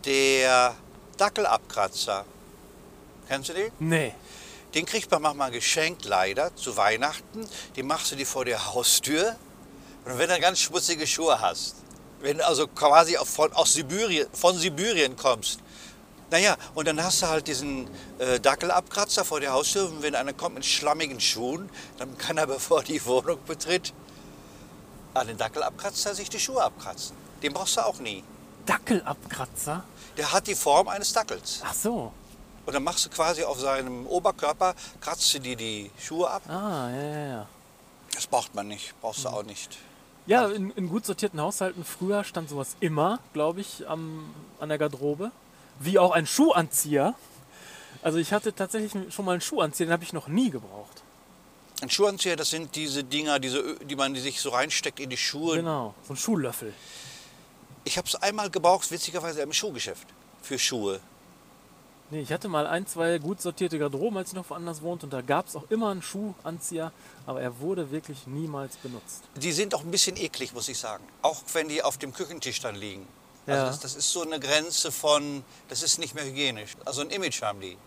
der 0.06 0.76
Dackelabkratzer. 1.18 2.26
Kennst 3.28 3.50
du 3.50 3.54
den? 3.54 3.72
Nee. 3.80 4.14
Den 4.74 4.86
kriegt 4.86 5.10
man 5.12 5.22
manchmal 5.22 5.52
geschenkt, 5.52 6.06
leider, 6.06 6.56
zu 6.56 6.76
Weihnachten. 6.78 7.48
Den 7.76 7.88
machst 7.88 8.12
du 8.12 8.16
dir 8.16 8.26
vor 8.26 8.46
der 8.46 8.74
Haustür. 8.74 9.36
Und 10.06 10.18
wenn 10.18 10.30
du 10.30 10.40
ganz 10.40 10.60
schmutzige 10.60 11.08
Schuhe 11.08 11.40
hast, 11.40 11.76
wenn 12.22 12.38
du 12.38 12.46
also 12.46 12.68
quasi 12.68 13.18
von, 13.24 13.52
aus 13.54 13.74
Sibirien, 13.74 14.28
von 14.34 14.58
Sibirien 14.58 15.16
kommst, 15.16 15.60
naja, 16.30 16.58
und 16.76 16.88
dann 16.88 17.02
hast 17.02 17.22
du 17.22 17.28
halt 17.28 17.48
diesen 17.48 17.90
äh, 18.20 18.40
Dackelabkratzer 18.40 19.24
vor 19.24 19.40
der 19.40 19.54
Haustür. 19.54 19.88
Und 19.88 20.02
wenn 20.02 20.14
einer 20.14 20.34
kommt 20.34 20.56
mit 20.56 20.66
schlammigen 20.66 21.22
Schuhen, 21.22 21.70
dann 21.98 22.18
kann 22.18 22.38
er, 22.38 22.48
bevor 22.48 22.80
er 22.80 22.84
die 22.84 23.06
Wohnung 23.06 23.40
betritt, 23.46 23.94
an 25.14 25.28
den 25.28 25.38
Dackelabkratzer 25.38 26.14
sich 26.14 26.30
die 26.30 26.40
Schuhe 26.40 26.64
abkratzen. 26.64 27.16
Den 27.42 27.54
brauchst 27.54 27.78
du 27.78 27.82
auch 27.82 28.00
nie. 28.00 28.24
Dackelabkratzer? 28.66 29.84
Der 30.18 30.34
hat 30.34 30.48
die 30.48 30.56
Form 30.56 30.90
eines 30.90 31.14
Dackels. 31.14 31.62
Ach 31.64 31.74
so. 31.74 32.12
Und 32.68 32.74
dann 32.74 32.84
machst 32.84 33.06
du 33.06 33.10
quasi 33.10 33.44
auf 33.44 33.58
seinem 33.62 34.06
Oberkörper, 34.06 34.76
kratzt 35.00 35.34
du 35.34 35.40
dir 35.40 35.56
die 35.56 35.90
Schuhe 35.98 36.30
ab. 36.30 36.42
Ah, 36.50 36.90
ja, 36.92 37.02
ja, 37.02 37.28
ja. 37.28 37.48
Das 38.14 38.28
braucht 38.28 38.54
man 38.56 38.68
nicht, 38.68 38.94
brauchst 39.00 39.24
du 39.24 39.30
auch 39.30 39.44
nicht. 39.44 39.78
Ja, 40.26 40.50
in, 40.50 40.72
in 40.72 40.90
gut 40.90 41.06
sortierten 41.06 41.40
Haushalten 41.40 41.86
früher 41.86 42.26
stand 42.26 42.50
sowas 42.50 42.76
immer, 42.82 43.20
glaube 43.32 43.62
ich, 43.62 43.88
am, 43.88 44.36
an 44.60 44.68
der 44.68 44.78
Garderobe. 44.78 45.32
Wie 45.80 45.98
auch 45.98 46.12
ein 46.12 46.28
Schuhanzieher. 46.28 47.16
Also 48.02 48.18
ich 48.18 48.34
hatte 48.34 48.54
tatsächlich 48.54 48.92
schon 49.14 49.24
mal 49.24 49.32
einen 49.32 49.42
Schuhanzieher, 49.42 49.86
den 49.88 49.94
habe 49.94 50.04
ich 50.04 50.12
noch 50.12 50.28
nie 50.28 50.50
gebraucht. 50.50 51.04
Ein 51.82 51.90
Schuhanzieher, 51.90 52.36
das 52.36 52.50
sind 52.50 52.76
diese 52.76 53.06
Dinger, 53.06 53.40
diese, 53.40 53.78
die 53.78 53.96
man 53.96 54.14
sich 54.16 54.42
so 54.42 54.50
reinsteckt 54.50 55.00
in 55.00 55.10
die 55.10 55.16
Schuhe. 55.16 55.56
Genau, 55.56 55.96
so 56.06 56.16
ein 56.16 56.18
Schuhlöffel. 56.18 56.74
Ich 57.86 57.98
habe 57.98 58.10
es 58.10 58.16
einmal 58.16 58.50
gebraucht, 58.50 58.92
witzigerweise 58.92 59.40
im 59.42 59.54
Schuhgeschäft. 59.54 60.06
Für 60.42 60.60
Schuhe. 60.60 61.00
Nee, 62.10 62.22
ich 62.22 62.32
hatte 62.32 62.48
mal 62.48 62.66
ein, 62.68 62.88
zwei 62.88 63.18
gut 63.20 63.42
sortierte 63.42 63.78
Garderoben, 63.78 64.18
als 64.18 64.30
ich 64.30 64.36
noch 64.36 64.50
woanders 64.50 64.82
wohnte. 64.82 65.06
Und 65.08 65.12
da 65.14 65.22
gab 65.22 65.48
es 65.48 65.56
auch 65.58 65.70
immer 65.70 65.90
einen 65.90 66.02
Schuhanzieher, 66.02 66.94
aber 67.26 67.42
er 67.42 67.60
wurde 67.60 67.92
wirklich 67.92 68.28
niemals 68.28 68.78
benutzt. 68.78 69.24
Die 69.36 69.52
sind 69.52 69.76
auch 69.76 69.82
ein 69.84 69.92
bisschen 69.92 70.16
eklig, 70.16 70.54
muss 70.54 70.70
ich 70.70 70.78
sagen. 70.78 71.04
Auch 71.22 71.42
wenn 71.54 71.68
die 71.68 71.84
auf 71.84 71.98
dem 71.98 72.14
Küchentisch 72.14 72.62
dann 72.62 72.76
liegen. 72.76 73.06
Also 73.46 73.60
Ja. 73.62 73.68
das, 73.68 73.80
das 73.82 73.96
ist 73.96 74.10
so 74.12 74.22
eine 74.22 74.40
Grenze 74.40 74.92
von, 74.92 75.44
das 75.68 75.84
ist 75.84 75.98
nicht 76.00 76.16
mehr 76.16 76.24
hygienisch. 76.26 76.76
Also 76.86 77.02
ein 77.02 77.10
Image 77.10 77.42
haben 77.42 77.60
die. 77.60 77.78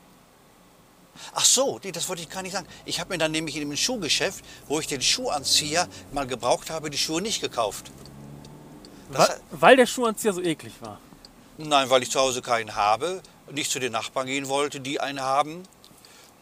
Ach 1.35 1.45
so, 1.45 1.81
nee, 1.83 1.91
das 1.93 2.09
wollte 2.09 2.23
ich 2.23 2.29
gar 2.29 2.43
nicht 2.43 2.53
sagen. 2.53 2.67
Ich 2.85 3.01
habe 3.01 3.13
mir 3.13 3.19
dann 3.19 3.33
nämlich 3.33 3.57
in 3.57 3.69
dem 3.69 3.77
Schuhgeschäft, 3.77 4.45
wo 4.69 4.81
ich 4.81 4.87
den 4.87 5.01
Schuhanzieher 5.03 5.89
mal 6.13 6.27
gebraucht 6.27 6.71
habe, 6.71 6.89
die 6.91 6.99
Schuhe 6.99 7.21
nicht 7.23 7.41
gekauft. 7.41 7.91
Das, 9.13 9.29
Weil, 9.29 9.41
weil 9.51 9.77
der 9.77 9.87
Schuhanzieher 9.87 10.33
so 10.35 10.41
eklig 10.43 10.75
war. 10.81 11.01
nein, 11.59 11.89
weil 11.91 12.03
ich 12.03 12.11
zu 12.11 12.21
Hause 12.21 12.43
keinen 12.43 12.77
habe, 12.77 13.23
nicht 13.53 13.71
zu 13.71 13.79
den 13.79 13.93
Nachbarn 13.93 14.27
gehen 14.27 14.49
wollte, 14.49 14.81
die 14.81 15.01
einen 15.01 15.21
haben. 15.21 15.65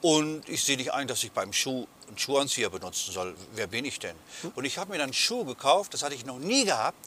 Und 0.00 0.48
ich 0.48 0.62
sehe 0.62 0.76
nicht 0.76 0.92
ein, 0.92 1.08
dass 1.08 1.24
ich 1.24 1.32
beim 1.32 1.52
Schuh 1.52 1.86
einen 2.08 2.18
Schuhanzieher 2.18 2.70
benutzen 2.70 3.12
soll. 3.12 3.34
Wer 3.54 3.66
bin 3.66 3.84
ich 3.84 3.98
denn? 3.98 4.16
Und 4.54 4.64
ich 4.64 4.78
habe 4.78 4.92
mir 4.92 4.98
dann 4.98 5.12
Schuhe 5.12 5.44
gekauft, 5.44 5.94
das 5.94 6.02
hatte 6.02 6.14
ich 6.14 6.24
noch 6.24 6.38
nie 6.38 6.64
gehabt. 6.64 6.98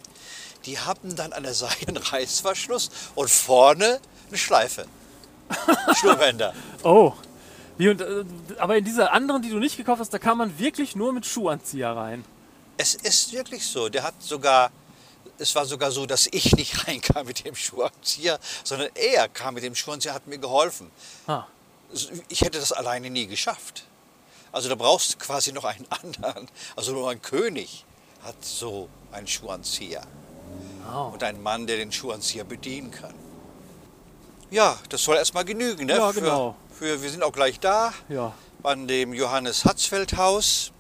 Die 0.66 0.78
hatten 0.78 1.16
dann 1.16 1.34
an 1.34 1.44
der 1.44 1.54
Seite 1.54 1.88
einen 1.88 1.98
Reißverschluss 1.98 2.90
und 3.16 3.30
vorne 3.30 4.00
eine 4.28 4.38
Schleife. 4.38 4.86
Schnurrbänder. 6.00 6.54
Oh. 6.84 7.14
Wie, 7.78 7.90
und, 7.90 8.02
äh, 8.02 8.24
aber 8.60 8.78
in 8.78 8.86
dieser 8.86 9.12
anderen, 9.12 9.42
die 9.42 9.50
du 9.50 9.58
nicht 9.58 9.78
gekauft 9.78 10.02
hast, 10.02 10.14
da 10.14 10.20
kam 10.20 10.38
man 10.38 10.60
wirklich 10.60 10.96
nur 10.96 11.14
mit 11.14 11.26
Schuhanzieher 11.26 11.90
rein. 11.96 12.24
Es 12.78 12.96
ist 12.96 13.34
wirklich 13.34 13.66
so. 13.66 13.90
Der 13.90 14.04
hat 14.04 14.16
sogar, 14.20 14.72
es 15.38 15.56
war 15.56 15.66
sogar 15.66 15.92
so, 15.92 16.06
dass 16.06 16.28
ich 16.32 16.56
nicht 16.56 16.88
reinkam 16.88 17.26
mit 17.26 17.46
dem 17.46 17.56
Schuhanzieher, 17.56 18.40
sondern 18.64 18.90
er 18.96 19.28
kam 19.30 19.54
mit 19.56 19.64
dem 19.64 19.76
Schuhanzieher, 19.76 20.14
hat 20.14 20.28
mir 20.28 20.38
geholfen. 20.38 20.92
Ah. 21.28 21.46
Ich 22.30 22.42
hätte 22.42 22.60
das 22.60 22.72
alleine 22.72 23.10
nie 23.10 23.28
geschafft. 23.28 23.84
Also 24.52 24.70
da 24.70 24.76
brauchst 24.76 25.14
du 25.14 25.18
quasi 25.18 25.52
noch 25.52 25.66
einen 25.66 25.86
anderen. 26.04 26.48
Also 26.76 26.94
nur 26.94 27.10
ein 27.10 27.22
König 27.22 27.86
hat 28.24 28.36
so 28.44 28.90
einen 29.12 29.28
Schuhanzieher. 29.28 30.04
Oh. 30.94 31.12
Und 31.14 31.24
einen 31.24 31.42
Mann, 31.42 31.68
der 31.68 31.78
den 31.78 31.92
Schuhanzieher 31.92 32.44
bedienen 32.44 32.92
kann. 32.92 33.14
Ja, 34.50 34.78
das 34.90 35.04
soll 35.04 35.16
erstmal 35.16 35.46
genügen. 35.46 35.86
Ne? 35.86 35.96
Ja, 35.96 36.12
genau. 36.12 36.56
Für, 36.78 36.98
für, 36.98 37.02
wir 37.04 37.10
sind 37.10 37.24
auch 37.24 37.32
gleich 37.32 37.60
da 37.60 37.94
Ja. 38.10 38.34
an 38.64 38.88
dem 38.88 39.14
Johannes 39.14 39.64
Hatzfeld 39.64 40.18
Haus. 40.18 40.72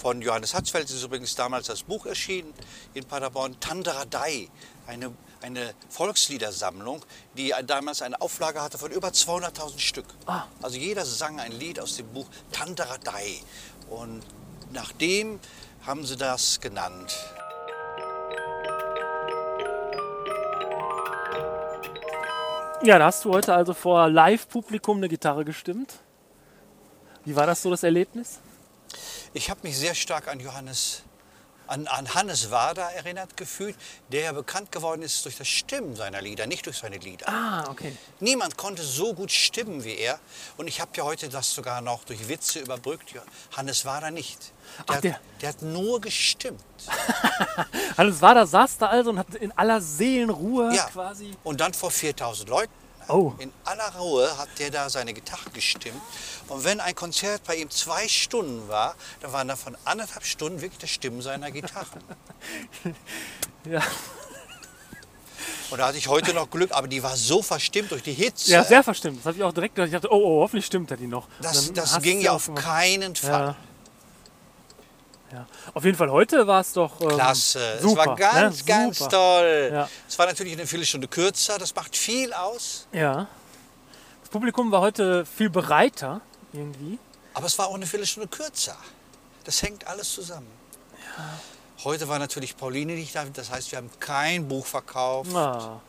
Von 0.00 0.22
Johannes 0.22 0.54
Hatzfeld 0.54 0.88
ist 0.88 1.02
übrigens 1.02 1.34
damals 1.34 1.66
das 1.66 1.82
Buch 1.82 2.06
erschienen 2.06 2.54
in 2.94 3.04
Paderborn, 3.04 3.60
Tandaradei, 3.60 4.48
eine, 4.86 5.12
eine 5.42 5.74
Volksliedersammlung, 5.90 7.04
die 7.36 7.52
damals 7.66 8.00
eine 8.00 8.18
Auflage 8.18 8.62
hatte 8.62 8.78
von 8.78 8.90
über 8.90 9.08
200.000 9.08 9.78
Stück. 9.78 10.06
Ah. 10.24 10.44
Also 10.62 10.78
jeder 10.78 11.04
sang 11.04 11.38
ein 11.38 11.52
Lied 11.52 11.78
aus 11.78 11.96
dem 11.98 12.06
Buch 12.14 12.24
Tandaradei. 12.50 13.40
Und 13.90 14.22
nach 14.72 14.90
dem 14.92 15.38
haben 15.82 16.06
sie 16.06 16.16
das 16.16 16.58
genannt. 16.60 17.14
Ja, 22.82 22.98
da 22.98 23.04
hast 23.04 23.26
du 23.26 23.34
heute 23.34 23.52
also 23.52 23.74
vor 23.74 24.08
Live-Publikum 24.08 24.96
eine 24.96 25.10
Gitarre 25.10 25.44
gestimmt. 25.44 25.96
Wie 27.26 27.36
war 27.36 27.46
das 27.46 27.60
so, 27.60 27.68
das 27.68 27.82
Erlebnis? 27.82 28.40
Ich 29.32 29.50
habe 29.50 29.60
mich 29.62 29.76
sehr 29.78 29.94
stark 29.94 30.28
an 30.28 30.40
Johannes, 30.40 31.02
an, 31.66 31.86
an 31.86 32.12
Hannes 32.14 32.50
Wader 32.50 32.82
erinnert 32.92 33.36
gefühlt, 33.36 33.76
der 34.10 34.22
ja 34.22 34.32
bekannt 34.32 34.72
geworden 34.72 35.02
ist 35.02 35.24
durch 35.24 35.36
das 35.36 35.46
Stimmen 35.46 35.94
seiner 35.94 36.20
Lieder, 36.20 36.46
nicht 36.48 36.66
durch 36.66 36.78
seine 36.78 36.98
Lieder. 36.98 37.28
Ah, 37.28 37.64
okay. 37.70 37.96
Niemand 38.18 38.56
konnte 38.56 38.82
so 38.82 39.14
gut 39.14 39.30
stimmen 39.30 39.84
wie 39.84 39.94
er. 39.96 40.18
Und 40.56 40.66
ich 40.66 40.80
habe 40.80 40.90
ja 40.96 41.04
heute 41.04 41.28
das 41.28 41.52
sogar 41.54 41.80
noch 41.80 42.02
durch 42.04 42.28
Witze 42.28 42.58
überbrückt. 42.58 43.14
Hannes 43.56 43.84
Wader 43.84 44.10
nicht. 44.10 44.38
Der, 44.78 44.84
Ach, 44.88 44.94
hat, 44.96 45.04
der- 45.04 45.20
der 45.40 45.48
hat 45.50 45.62
nur 45.62 46.00
gestimmt. 46.00 46.60
Hannes 47.96 48.20
Wader 48.20 48.46
saß 48.46 48.78
da 48.78 48.86
also 48.86 49.10
und 49.10 49.18
hat 49.18 49.34
in 49.36 49.52
aller 49.56 49.80
Seelenruhe 49.80 50.74
Ja. 50.74 50.84
quasi. 50.88 51.32
Und 51.44 51.60
dann 51.60 51.72
vor 51.74 51.90
4000 51.90 52.48
Leuten. 52.48 52.72
Oh. 53.12 53.32
In 53.38 53.52
aller 53.64 53.94
Ruhe 53.96 54.36
hat 54.38 54.48
der 54.58 54.70
da 54.70 54.88
seine 54.90 55.12
Gitarre 55.14 55.50
gestimmt. 55.50 56.00
Und 56.48 56.64
wenn 56.64 56.80
ein 56.80 56.94
Konzert 56.94 57.42
bei 57.44 57.56
ihm 57.56 57.70
zwei 57.70 58.06
Stunden 58.08 58.68
war, 58.68 58.94
dann 59.20 59.32
waren 59.32 59.48
davon 59.48 59.76
anderthalb 59.84 60.24
Stunden 60.24 60.60
wirklich 60.60 60.78
das 60.78 60.90
Stimmen 60.90 61.22
seiner 61.22 61.50
Gitarre. 61.50 61.86
Ja, 63.70 63.82
Und 65.70 65.78
da 65.78 65.86
hatte 65.88 65.98
ich 65.98 66.08
heute 66.08 66.32
noch 66.32 66.50
Glück, 66.50 66.72
aber 66.72 66.88
die 66.88 67.02
war 67.02 67.14
so 67.14 67.42
verstimmt 67.42 67.90
durch 67.90 68.02
die 68.02 68.12
Hitze. 68.14 68.50
ja 68.50 68.64
sehr 68.64 68.82
verstimmt. 68.82 69.18
Das 69.18 69.26
habe 69.26 69.36
ich 69.36 69.42
auch 69.44 69.52
direkt 69.52 69.74
gedacht. 69.74 69.88
Ich 69.88 69.92
dachte, 69.94 70.10
oh, 70.12 70.38
oh, 70.38 70.42
hoffentlich 70.42 70.64
stimmt 70.66 70.90
er 70.90 70.96
die 70.96 71.06
noch. 71.06 71.28
das 71.42 71.72
das 71.74 72.00
ging 72.02 72.20
ja 72.22 72.32
auf 72.32 72.46
gemacht. 72.46 72.64
keinen 72.64 73.14
Fall. 73.14 73.30
Ja. 73.48 73.56
Ja. 75.32 75.46
Auf 75.74 75.84
jeden 75.84 75.96
Fall 75.96 76.10
heute 76.10 76.46
war 76.46 76.60
es 76.60 76.72
doch. 76.72 77.00
Ähm, 77.00 77.08
Klasse. 77.10 77.78
Super, 77.80 78.00
es 78.02 78.06
war 78.08 78.16
ganz, 78.16 78.58
ne? 78.58 78.64
ganz 78.64 78.98
Super. 78.98 79.10
toll. 79.10 79.70
Ja. 79.72 79.88
Es 80.08 80.18
war 80.18 80.26
natürlich 80.26 80.52
eine 80.54 80.66
Viertelstunde 80.66 81.06
kürzer, 81.08 81.58
das 81.58 81.74
macht 81.74 81.96
viel 81.96 82.32
aus. 82.32 82.86
Ja. 82.92 83.28
Das 84.22 84.30
Publikum 84.30 84.70
war 84.72 84.80
heute 84.80 85.24
viel 85.26 85.50
bereiter 85.50 86.20
irgendwie. 86.52 86.98
Aber 87.34 87.46
es 87.46 87.56
war 87.58 87.68
auch 87.68 87.74
eine 87.74 87.86
Viertelstunde 87.86 88.28
kürzer. 88.28 88.76
Das 89.44 89.62
hängt 89.62 89.86
alles 89.86 90.12
zusammen. 90.12 90.48
Heute 91.84 92.08
war 92.08 92.18
natürlich 92.18 92.56
Pauline 92.56 92.92
nicht 92.94 93.14
da, 93.14 93.24
das 93.24 93.50
heißt, 93.50 93.70
wir 93.72 93.78
haben 93.78 93.90
kein 94.00 94.46
Buch 94.48 94.66
verkauft. 94.66 95.34
Ah, 95.34 95.80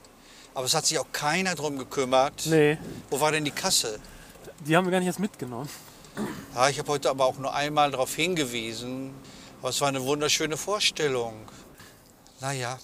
Aber 0.54 0.66
es 0.66 0.74
hat 0.74 0.86
sich 0.86 0.98
auch 1.00 1.08
keiner 1.12 1.54
drum 1.56 1.78
gekümmert. 1.78 2.46
nee, 2.46 2.78
Wo 3.10 3.20
war 3.20 3.32
denn 3.32 3.44
die 3.44 3.52
Kasse? 3.52 4.00
die 4.60 4.76
haben 4.78 4.86
wir 4.86 4.92
gar 4.92 5.00
nicht 5.00 5.08
erst 5.08 5.20
mitgenommen. 5.20 5.68
Ja, 6.56 6.70
ich 6.70 6.80
habe 6.80 6.90
heute 6.92 7.10
aber 7.10 7.26
auch 7.26 7.38
nur 7.38 7.54
einmal 7.54 7.92
darauf 7.92 8.14
hingewiesen. 8.16 9.14
Aber 9.62 9.70
es 9.70 9.80
war 9.82 9.88
eine 9.90 10.04
wunderschöne 10.04 10.58
Vorstellung. 10.58 11.34
Naja, 12.40 12.80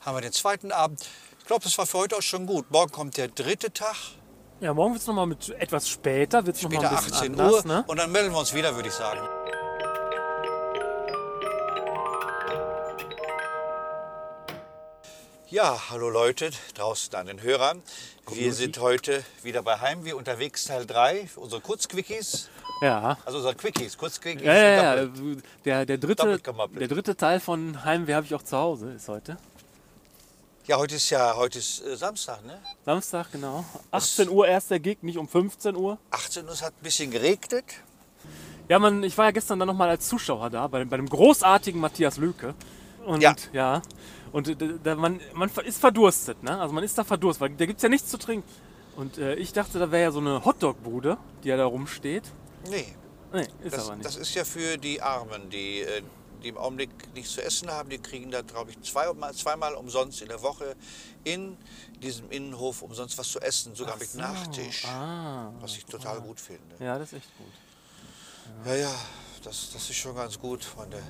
haben 0.00 0.16
wir 0.16 0.22
den 0.22 0.32
zweiten 0.32 0.72
Abend. 0.72 1.06
Ich 1.38 1.44
glaube, 1.46 1.64
das 1.64 1.76
war 1.78 1.86
für 1.86 1.98
heute 1.98 2.16
auch 2.16 2.22
schon 2.22 2.46
gut. 2.46 2.70
Morgen 2.70 2.90
kommt 2.90 3.16
der 3.16 3.28
dritte 3.28 3.72
Tag, 3.72 3.96
Ja, 4.60 4.72
morgen 4.74 4.92
wird 4.94 5.02
es 5.02 5.06
nochmal 5.06 5.26
mit 5.26 5.48
etwas 5.50 5.88
später, 5.88 6.44
wird 6.46 6.56
es 6.56 6.62
nochmal 6.62 6.80
später 6.80 6.98
ein 6.98 7.04
bisschen 7.04 7.16
18 7.34 7.40
anders, 7.40 7.64
Uhr. 7.64 7.64
ne? 7.66 7.84
Und 7.86 7.98
dann 7.98 8.10
melden 8.12 8.32
wir 8.32 8.38
uns 8.38 8.54
wieder, 8.54 8.74
würde 8.74 8.88
ich 8.88 8.94
sagen. 8.94 9.20
Ja, 15.50 15.90
hallo 15.90 16.08
Leute 16.10 16.50
draußen 16.74 17.12
an 17.16 17.26
den 17.26 17.42
Hörern. 17.42 17.82
Wir 18.32 18.52
sind 18.52 18.78
heute 18.78 19.24
wieder 19.42 19.62
bei 19.62 19.80
Heimweh 19.80 20.12
unterwegs, 20.12 20.66
Teil 20.66 20.86
3, 20.86 21.28
unsere 21.34 21.60
Kurzquickies. 21.60 22.48
Ja. 22.80 23.18
Also 23.24 23.38
unsere 23.38 23.56
Quickies, 23.56 23.98
Kurzquickies. 23.98 24.46
Ja, 24.46 24.54
ja, 24.54 24.94
ja. 24.94 25.06
Der, 25.64 25.86
der, 25.86 25.98
dritte, 25.98 26.38
der 26.38 26.88
dritte 26.88 27.16
Teil 27.16 27.40
von 27.40 27.84
Heimweh 27.84 28.14
habe 28.14 28.26
ich 28.26 28.34
auch 28.34 28.44
zu 28.44 28.56
Hause, 28.56 28.92
ist 28.92 29.08
heute. 29.08 29.38
Ja, 30.66 30.76
heute 30.78 30.94
ist 30.94 31.10
ja 31.10 31.34
heute 31.34 31.58
ist 31.58 31.84
äh, 31.84 31.96
Samstag, 31.96 32.44
ne? 32.46 32.60
Samstag, 32.84 33.32
genau. 33.32 33.64
18 33.90 34.28
Uhr 34.28 34.46
erst 34.46 34.70
der 34.70 34.78
Gig, 34.78 35.02
nicht 35.02 35.18
um 35.18 35.26
15 35.26 35.74
Uhr. 35.74 35.98
18 36.12 36.44
Uhr, 36.44 36.52
es 36.52 36.62
hat 36.62 36.74
ein 36.74 36.82
bisschen 36.84 37.10
geregnet. 37.10 37.64
Ja, 38.68 38.78
man, 38.78 39.02
ich 39.02 39.18
war 39.18 39.24
ja 39.24 39.30
gestern 39.32 39.58
dann 39.58 39.66
nochmal 39.66 39.88
als 39.88 40.06
Zuschauer 40.06 40.48
da, 40.48 40.68
bei, 40.68 40.84
bei 40.84 40.96
dem 40.96 41.08
großartigen 41.08 41.80
Matthias 41.80 42.18
Lüke. 42.18 42.54
Und 43.04 43.20
Ja. 43.20 43.34
ja. 43.52 43.82
Und 44.32 44.48
äh, 44.48 44.56
da, 44.82 44.94
man, 44.94 45.20
man 45.34 45.50
ist 45.64 45.80
verdurstet, 45.80 46.42
ne? 46.42 46.60
Also 46.60 46.72
man 46.74 46.84
ist 46.84 46.96
da 46.96 47.04
verdurstet, 47.04 47.40
weil 47.40 47.56
da 47.56 47.66
gibt 47.66 47.78
es 47.78 47.82
ja 47.82 47.88
nichts 47.88 48.08
zu 48.10 48.18
trinken. 48.18 48.48
Und 48.96 49.18
äh, 49.18 49.34
ich 49.36 49.52
dachte, 49.52 49.78
da 49.78 49.90
wäre 49.90 50.02
ja 50.04 50.10
so 50.12 50.18
eine 50.20 50.44
Hotdog-Bude, 50.44 51.16
die 51.42 51.48
ja 51.48 51.56
da 51.56 51.64
rumsteht. 51.64 52.24
Nee, 52.68 52.94
Nee, 53.32 53.46
ist 53.62 53.76
das, 53.76 53.86
aber 53.86 53.94
nicht. 53.96 54.04
das 54.06 54.16
ist 54.16 54.34
ja 54.34 54.44
für 54.44 54.76
die 54.76 55.00
Armen, 55.00 55.50
die, 55.50 55.82
äh, 55.82 56.02
die 56.42 56.48
im 56.48 56.58
Augenblick 56.58 56.90
nichts 57.14 57.32
zu 57.34 57.42
essen 57.42 57.70
haben. 57.70 57.88
Die 57.88 57.98
kriegen 57.98 58.30
da, 58.32 58.42
glaube 58.42 58.72
ich, 58.72 58.80
zweimal, 58.82 59.32
zweimal 59.34 59.74
umsonst 59.74 60.20
in 60.20 60.28
der 60.28 60.42
Woche 60.42 60.74
in 61.22 61.56
diesem 62.02 62.28
Innenhof 62.30 62.82
umsonst 62.82 63.16
was 63.18 63.28
zu 63.28 63.38
essen, 63.40 63.76
sogar 63.76 63.96
mit 63.98 64.12
Nachtisch. 64.16 64.84
ah, 64.84 65.52
Was 65.60 65.76
ich 65.76 65.84
total 65.86 66.20
gut 66.22 66.40
finde. 66.40 66.74
ja, 66.80 66.98
das 66.98 67.12
ist 67.12 67.18
echt 67.18 67.38
gut. 67.38 67.52
Ja, 68.66 68.74
ja, 68.74 68.94
das, 69.44 69.70
das 69.72 69.88
ist 69.88 69.96
schon 69.96 70.16
ganz 70.16 70.36
gut 70.38 70.64
von 70.64 70.90
der 70.90 71.02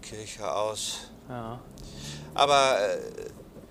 Kirche 0.00 0.50
aus. 0.50 1.10
Ja. 1.28 1.60
Aber 2.34 2.78
äh, 2.80 2.98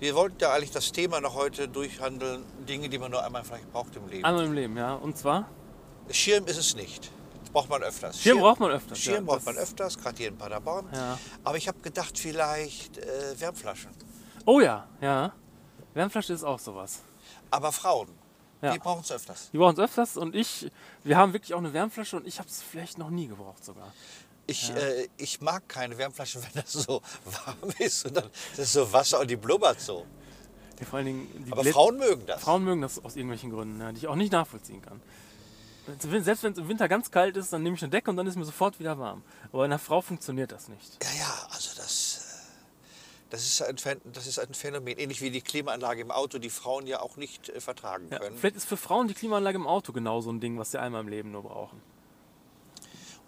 wir 0.00 0.14
wollten 0.14 0.36
ja 0.40 0.52
eigentlich 0.52 0.70
das 0.70 0.92
Thema 0.92 1.20
noch 1.20 1.34
heute 1.34 1.68
durchhandeln, 1.68 2.44
Dinge, 2.68 2.88
die 2.88 2.98
man 2.98 3.10
nur 3.10 3.24
einmal 3.24 3.44
vielleicht 3.44 3.70
braucht 3.72 3.96
im 3.96 4.06
Leben. 4.08 4.24
Einmal 4.24 4.44
im 4.44 4.52
Leben, 4.52 4.76
ja. 4.76 4.94
Und 4.94 5.16
zwar? 5.16 5.48
Schirm 6.10 6.46
ist 6.46 6.56
es 6.58 6.74
nicht. 6.76 7.10
Das 7.42 7.50
braucht 7.50 7.68
man 7.70 7.82
öfters. 7.82 8.20
Schirm 8.20 8.38
braucht 8.40 8.60
man 8.60 8.70
öfters, 8.70 8.98
Schirm 8.98 9.14
ja, 9.26 9.32
braucht 9.32 9.46
man 9.46 9.56
öfters, 9.56 9.98
gerade 9.98 10.16
hier 10.18 10.28
in 10.28 10.36
Paderborn. 10.36 10.86
Ja. 10.92 11.18
Aber 11.44 11.56
ich 11.56 11.66
habe 11.66 11.78
gedacht, 11.80 12.18
vielleicht 12.18 12.98
äh, 12.98 13.40
Wärmflaschen. 13.40 13.90
Oh 14.44 14.60
ja, 14.60 14.86
ja. 15.00 15.32
Wärmflasche 15.94 16.32
ist 16.34 16.44
auch 16.44 16.58
sowas. 16.58 17.00
Aber 17.50 17.72
Frauen, 17.72 18.08
Ja. 18.62 18.72
die 18.72 18.78
brauchen 18.78 19.00
es 19.00 19.10
öfters. 19.10 19.50
Die 19.52 19.58
brauchen 19.58 19.74
es 19.74 19.78
öfters 19.80 20.16
und 20.16 20.34
ich, 20.34 20.70
wir 21.04 21.16
haben 21.16 21.32
wirklich 21.32 21.54
auch 21.54 21.58
eine 21.58 21.72
Wärmflasche 21.72 22.16
und 22.16 22.26
ich 22.26 22.38
habe 22.38 22.48
es 22.48 22.62
vielleicht 22.62 22.98
noch 22.98 23.10
nie 23.10 23.26
gebraucht 23.28 23.64
sogar. 23.64 23.92
Ich, 24.50 24.70
äh, 24.74 25.06
ich 25.18 25.40
mag 25.40 25.68
keine 25.68 25.96
Wärmflaschen, 25.98 26.42
wenn 26.54 26.62
das 26.62 26.72
so 26.72 27.00
warm 27.24 27.70
ist 27.78 28.06
und 28.06 28.16
dann 28.16 28.30
das 28.50 28.58
ist 28.58 28.72
so 28.72 28.92
Wasser 28.92 29.20
und 29.20 29.30
die 29.30 29.36
blubbert 29.36 29.80
so. 29.80 30.04
Ja, 30.80 30.86
vor 30.86 30.96
allen 30.96 31.06
Dingen 31.06 31.44
die 31.46 31.52
Aber 31.52 31.62
Blät- 31.62 31.74
Frauen 31.74 31.98
mögen 31.98 32.24
das. 32.26 32.40
Frauen 32.42 32.64
mögen 32.64 32.80
das 32.80 32.98
aus 33.04 33.14
irgendwelchen 33.16 33.50
Gründen, 33.50 33.80
ja, 33.80 33.92
die 33.92 33.98
ich 33.98 34.06
auch 34.08 34.16
nicht 34.16 34.32
nachvollziehen 34.32 34.80
kann. 34.82 35.00
Selbst 36.20 36.42
wenn 36.42 36.52
es 36.52 36.58
im 36.58 36.68
Winter 36.68 36.88
ganz 36.88 37.10
kalt 37.10 37.36
ist, 37.36 37.52
dann 37.52 37.62
nehme 37.62 37.76
ich 37.76 37.82
eine 37.82 37.90
Decke 37.90 38.10
und 38.10 38.16
dann 38.16 38.26
ist 38.26 38.36
mir 38.36 38.44
sofort 38.44 38.78
wieder 38.80 38.98
warm. 38.98 39.22
Aber 39.48 39.58
bei 39.58 39.64
einer 39.64 39.78
Frau 39.78 40.00
funktioniert 40.02 40.52
das 40.52 40.68
nicht. 40.68 41.02
Ja, 41.02 41.08
ja, 41.18 41.46
also 41.50 41.70
das, 41.76 42.24
Das 43.30 43.42
ist, 43.44 43.62
ein, 43.62 43.76
das 44.12 44.26
ist 44.26 44.38
ein 44.38 44.54
Phänomen, 44.54 44.98
ähnlich 44.98 45.20
wie 45.20 45.30
die 45.30 45.40
Klimaanlage 45.42 46.00
im 46.02 46.10
Auto, 46.10 46.38
die 46.38 46.50
Frauen 46.50 46.86
ja 46.86 47.00
auch 47.00 47.16
nicht 47.16 47.48
äh, 47.48 47.60
vertragen 47.60 48.08
Ja, 48.10 48.18
können. 48.18 48.36
vielleicht 48.38 48.56
ist 48.56 48.66
für 48.68 48.76
Frauen 48.76 49.08
die 49.08 49.14
Klimaanlage 49.14 49.56
im 49.56 49.66
Auto 49.66 49.92
genau 49.92 50.20
so 50.20 50.30
ein 50.30 50.40
Ding, 50.40 50.58
was 50.58 50.70
sie 50.70 50.80
einmal 50.80 51.00
im 51.02 51.08
Leben 51.08 51.32
nur 51.32 51.42
brauchen. 51.42 51.80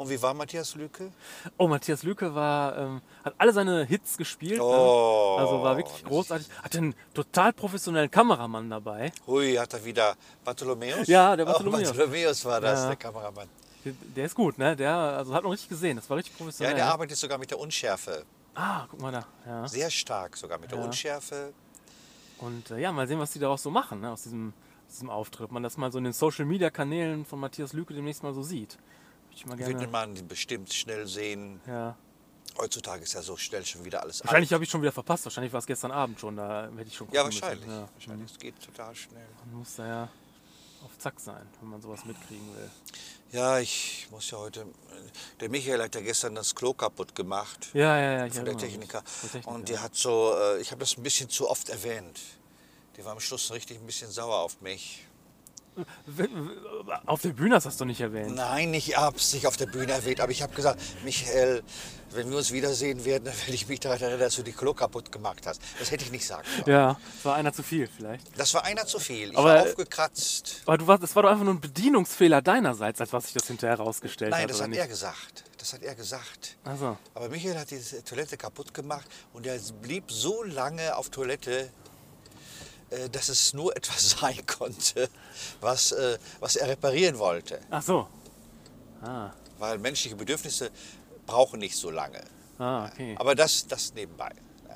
Und 0.00 0.08
wie 0.08 0.22
war 0.22 0.32
Matthias 0.32 0.74
Lüke? 0.76 1.12
Oh, 1.58 1.68
Matthias 1.68 2.02
Lüke 2.04 2.34
war, 2.34 2.74
ähm, 2.78 3.02
hat 3.22 3.34
alle 3.36 3.52
seine 3.52 3.84
Hits 3.84 4.16
gespielt. 4.16 4.58
Oh, 4.58 5.34
ne? 5.36 5.42
Also 5.44 5.62
war 5.62 5.76
wirklich 5.76 6.02
großartig. 6.04 6.48
Hatte 6.62 6.78
einen 6.78 6.94
total 7.12 7.52
professionellen 7.52 8.10
Kameramann 8.10 8.70
dabei. 8.70 9.12
Hui, 9.26 9.56
hat 9.56 9.74
er 9.74 9.84
wieder 9.84 10.14
Bartholomäus? 10.42 11.06
Ja, 11.06 11.36
der 11.36 11.44
Oh, 11.46 11.50
Bartholomäus. 11.50 11.88
Bartholomäus 11.88 12.42
war 12.46 12.62
das, 12.62 12.80
Ja. 12.80 12.86
der 12.86 12.96
Kameramann. 12.96 13.48
Der, 13.84 13.92
der 14.16 14.24
ist 14.24 14.34
gut, 14.34 14.56
ne? 14.56 14.74
Der 14.74 14.90
also 14.96 15.34
hat 15.34 15.42
man 15.42 15.50
richtig 15.52 15.68
gesehen. 15.68 15.96
Das 15.96 16.08
war 16.08 16.16
richtig 16.16 16.32
Ja, 16.32 16.38
professionell. 16.38 16.74
der 16.76 16.86
arbeitet 16.86 17.18
sogar 17.18 17.36
mit 17.36 17.50
der 17.50 17.58
Unschärfe. 17.58 18.24
ah, 18.54 18.86
guck 18.90 19.02
mal 19.02 19.12
da. 19.12 19.26
Ja. 19.46 19.68
Sehr 19.68 19.90
stark 19.90 20.34
sogar 20.38 20.58
mit 20.58 20.70
der 20.70 20.78
Ja. 20.78 20.84
Unschärfe. 20.86 21.52
Und 22.38 22.70
äh, 22.70 22.78
ja, 22.78 22.90
mal 22.90 23.06
sehen, 23.06 23.18
was 23.18 23.32
die 23.32 23.38
daraus 23.38 23.62
so 23.62 23.70
machen, 23.70 24.00
ne? 24.00 24.10
aus, 24.12 24.22
diesem, 24.22 24.54
aus 24.88 24.94
diesem 24.94 25.10
Auftritt. 25.10 25.52
Man 25.52 25.62
das 25.62 25.76
mal 25.76 25.92
so 25.92 25.98
in 25.98 26.04
den 26.04 26.14
Social 26.14 26.46
Media 26.46 26.70
Kanälen 26.70 27.26
von 27.26 27.38
Matthias 27.38 27.74
Lüke 27.74 27.92
demnächst 27.92 28.22
mal 28.22 28.32
so 28.32 28.42
sieht. 28.42 28.78
Würde 29.30 29.36
ich 29.36 29.46
mal 29.46 29.56
gerne. 29.56 29.80
Wird 29.80 29.90
man 29.90 30.28
bestimmt 30.28 30.72
schnell 30.72 31.06
sehen. 31.06 31.60
Ja. 31.66 31.96
Heutzutage 32.58 33.04
ist 33.04 33.14
ja 33.14 33.22
so 33.22 33.36
schnell 33.36 33.64
schon 33.64 33.84
wieder 33.84 34.02
alles 34.02 34.22
Wahrscheinlich 34.24 34.52
habe 34.52 34.64
ich 34.64 34.70
schon 34.70 34.82
wieder 34.82 34.92
verpasst. 34.92 35.24
Wahrscheinlich 35.24 35.52
war 35.52 35.60
es 35.60 35.66
gestern 35.66 35.92
Abend 35.92 36.18
schon. 36.20 36.36
Da 36.36 36.68
hätte 36.76 36.88
ich 36.88 36.96
schon 36.96 37.08
Ja, 37.12 37.24
müssen. 37.24 37.40
wahrscheinlich. 37.40 37.68
Ja. 37.68 37.88
wahrscheinlich. 37.94 38.30
Es 38.32 38.38
geht 38.38 38.60
total 38.60 38.94
schnell. 38.94 39.26
Man 39.46 39.60
muss 39.60 39.76
da 39.76 39.86
ja 39.86 40.08
auf 40.84 40.98
Zack 40.98 41.20
sein, 41.20 41.46
wenn 41.60 41.70
man 41.70 41.80
sowas 41.80 42.04
mitkriegen 42.04 42.54
will. 42.56 42.70
Ja, 43.32 43.60
ich 43.60 44.08
muss 44.10 44.30
ja 44.30 44.38
heute. 44.38 44.66
Der 45.38 45.48
Michael 45.48 45.80
hat 45.82 45.94
ja 45.94 46.00
gestern 46.00 46.34
das 46.34 46.54
Klo 46.54 46.74
kaputt 46.74 47.14
gemacht. 47.14 47.68
Ja, 47.72 47.96
ja, 47.96 48.12
ja. 48.18 48.26
Ich 48.26 48.34
Von 48.34 48.44
der. 48.44 48.56
Techniker. 48.58 49.02
Der 49.22 49.30
Techniker. 49.30 49.48
Und 49.48 49.68
der 49.68 49.82
hat 49.82 49.94
so, 49.94 50.34
äh, 50.36 50.60
ich 50.60 50.72
habe 50.72 50.80
das 50.80 50.96
ein 50.96 51.02
bisschen 51.02 51.30
zu 51.30 51.48
oft 51.48 51.68
erwähnt. 51.68 52.18
Die 52.96 53.04
war 53.04 53.12
am 53.12 53.20
Schluss 53.20 53.50
richtig 53.52 53.78
ein 53.78 53.86
bisschen 53.86 54.10
sauer 54.10 54.38
auf 54.40 54.60
mich. 54.60 55.06
Auf 57.06 57.22
der 57.22 57.30
Bühne 57.30 57.54
hast 57.56 57.64
du 57.64 57.68
das 57.68 57.76
doch 57.78 57.86
nicht 57.86 58.00
erwähnt. 58.00 58.34
Nein, 58.34 58.74
ich 58.74 58.96
habe 58.96 59.16
es 59.16 59.32
nicht 59.32 59.46
auf 59.46 59.56
der 59.56 59.66
Bühne 59.66 59.92
erwähnt, 59.92 60.20
aber 60.20 60.32
ich 60.32 60.42
habe 60.42 60.54
gesagt, 60.54 60.80
Michael, 61.04 61.62
wenn 62.12 62.28
wir 62.30 62.38
uns 62.38 62.50
wiedersehen 62.52 63.04
werden, 63.04 63.24
dann 63.24 63.34
werde 63.38 63.52
ich 63.52 63.68
mich 63.68 63.80
daran 63.80 64.00
erinnern, 64.00 64.20
dass 64.20 64.34
du 64.36 64.42
die 64.42 64.52
Klo 64.52 64.74
kaputt 64.74 65.12
gemacht 65.12 65.46
hast. 65.46 65.60
Das 65.78 65.90
hätte 65.90 66.04
ich 66.04 66.10
nicht 66.10 66.26
sagen 66.26 66.42
sollen. 66.56 66.64
Ja, 66.76 66.98
es 67.18 67.24
war 67.24 67.36
einer 67.36 67.52
zu 67.52 67.62
viel 67.62 67.86
vielleicht. 67.88 68.26
Das 68.38 68.52
war 68.54 68.64
einer 68.64 68.84
zu 68.86 68.98
viel. 68.98 69.30
Ich 69.30 69.38
Aber- 69.38 69.54
war 69.54 69.62
aufgekratzt. 69.62 70.62
Aber 70.66 70.78
du 70.78 70.86
warst, 70.86 71.02
das 71.02 71.14
war 71.14 71.22
doch 71.22 71.30
einfach 71.30 71.44
nur 71.44 71.54
ein 71.54 71.60
Bedienungsfehler 71.60 72.42
deinerseits, 72.42 73.00
als 73.00 73.12
was 73.12 73.24
sich 73.24 73.34
das 73.34 73.46
hinterher 73.46 73.78
herausgestellt 73.78 74.32
Nein, 74.32 74.42
hat. 74.44 74.50
das 74.50 74.60
hat 74.60 74.70
nicht? 74.70 74.78
er 74.78 74.88
gesagt. 74.88 75.44
Das 75.58 75.72
hat 75.74 75.82
er 75.82 75.94
gesagt. 75.94 76.56
Also, 76.64 76.96
Aber 77.14 77.28
Michael 77.28 77.58
hat 77.58 77.70
diese 77.70 78.02
Toilette 78.02 78.36
kaputt 78.38 78.72
gemacht 78.74 79.06
und 79.34 79.46
er 79.46 79.58
blieb 79.82 80.10
so 80.10 80.42
lange 80.42 80.96
auf 80.96 81.10
Toilette, 81.10 81.60
äh, 81.60 81.68
dass 83.10 83.28
es 83.28 83.52
nur 83.54 83.76
etwas 83.76 84.10
sein 84.10 84.44
konnte, 84.46 85.08
was, 85.60 85.92
äh, 85.92 86.18
was 86.40 86.56
er 86.56 86.68
reparieren 86.68 87.18
wollte. 87.18 87.60
ach 87.70 87.82
so. 87.82 88.08
Ah, 89.02 89.30
Weil 89.58 89.78
menschliche 89.78 90.16
Bedürfnisse 90.16 90.70
brauchen 91.26 91.60
nicht 91.60 91.76
so 91.76 91.90
lange. 91.90 92.22
ah 92.58 92.86
okay. 92.86 93.14
Aber 93.18 93.34
das, 93.34 93.66
das 93.66 93.94
nebenbei. 93.94 94.30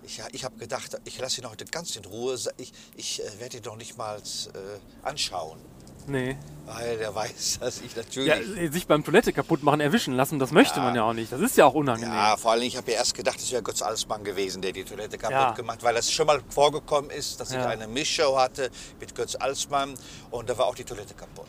Ich, 0.06 0.20
ich 0.32 0.44
habe 0.44 0.56
gedacht, 0.56 0.98
ich 1.04 1.18
lasse 1.18 1.40
ihn 1.40 1.48
heute 1.48 1.64
ganz 1.64 1.96
in 1.96 2.04
Ruhe. 2.04 2.38
Ich, 2.58 2.72
ich 2.96 3.22
äh, 3.22 3.40
werde 3.40 3.56
ihn 3.58 3.62
doch 3.62 3.76
nicht 3.76 3.96
mal 3.96 4.18
äh, 4.18 5.06
anschauen, 5.06 5.58
Nee. 6.06 6.36
weil 6.66 6.98
er 7.00 7.14
weiß, 7.14 7.58
dass 7.60 7.80
ich 7.80 7.94
natürlich... 7.96 8.28
Ja, 8.28 8.70
sich 8.72 8.86
beim 8.86 9.04
Toilette 9.04 9.32
kaputt 9.32 9.62
machen, 9.62 9.80
erwischen 9.80 10.14
lassen, 10.14 10.38
das 10.38 10.50
möchte 10.50 10.80
man 10.80 10.94
ja 10.94 11.02
auch 11.04 11.12
nicht. 11.12 11.30
Das 11.32 11.40
ist 11.40 11.56
ja 11.56 11.66
auch 11.66 11.74
unangenehm. 11.74 12.12
Ja, 12.14 12.36
vor 12.36 12.52
allem, 12.52 12.62
ich 12.62 12.76
habe 12.76 12.90
ja 12.90 12.98
erst 12.98 13.14
gedacht, 13.14 13.38
es 13.38 13.50
wäre 13.52 13.62
Götz 13.62 13.82
Alsmann 13.82 14.24
gewesen, 14.24 14.62
der 14.62 14.72
die 14.72 14.84
Toilette 14.84 15.18
kaputt 15.18 15.32
Ja. 15.34 15.50
gemacht 15.52 15.82
weil 15.82 15.94
das 15.94 16.10
schon 16.10 16.26
mal 16.26 16.40
vorgekommen 16.48 17.10
ist, 17.10 17.38
dass 17.40 17.50
ich 17.50 17.56
Ja. 17.56 17.66
eine 17.66 17.86
Mischshow 17.86 18.36
hatte 18.38 18.70
mit 19.00 19.14
Götz 19.14 19.34
Alsmann 19.36 19.94
und 20.30 20.48
da 20.48 20.56
war 20.58 20.66
auch 20.66 20.74
die 20.74 20.84
Toilette 20.84 21.14
kaputt. 21.14 21.46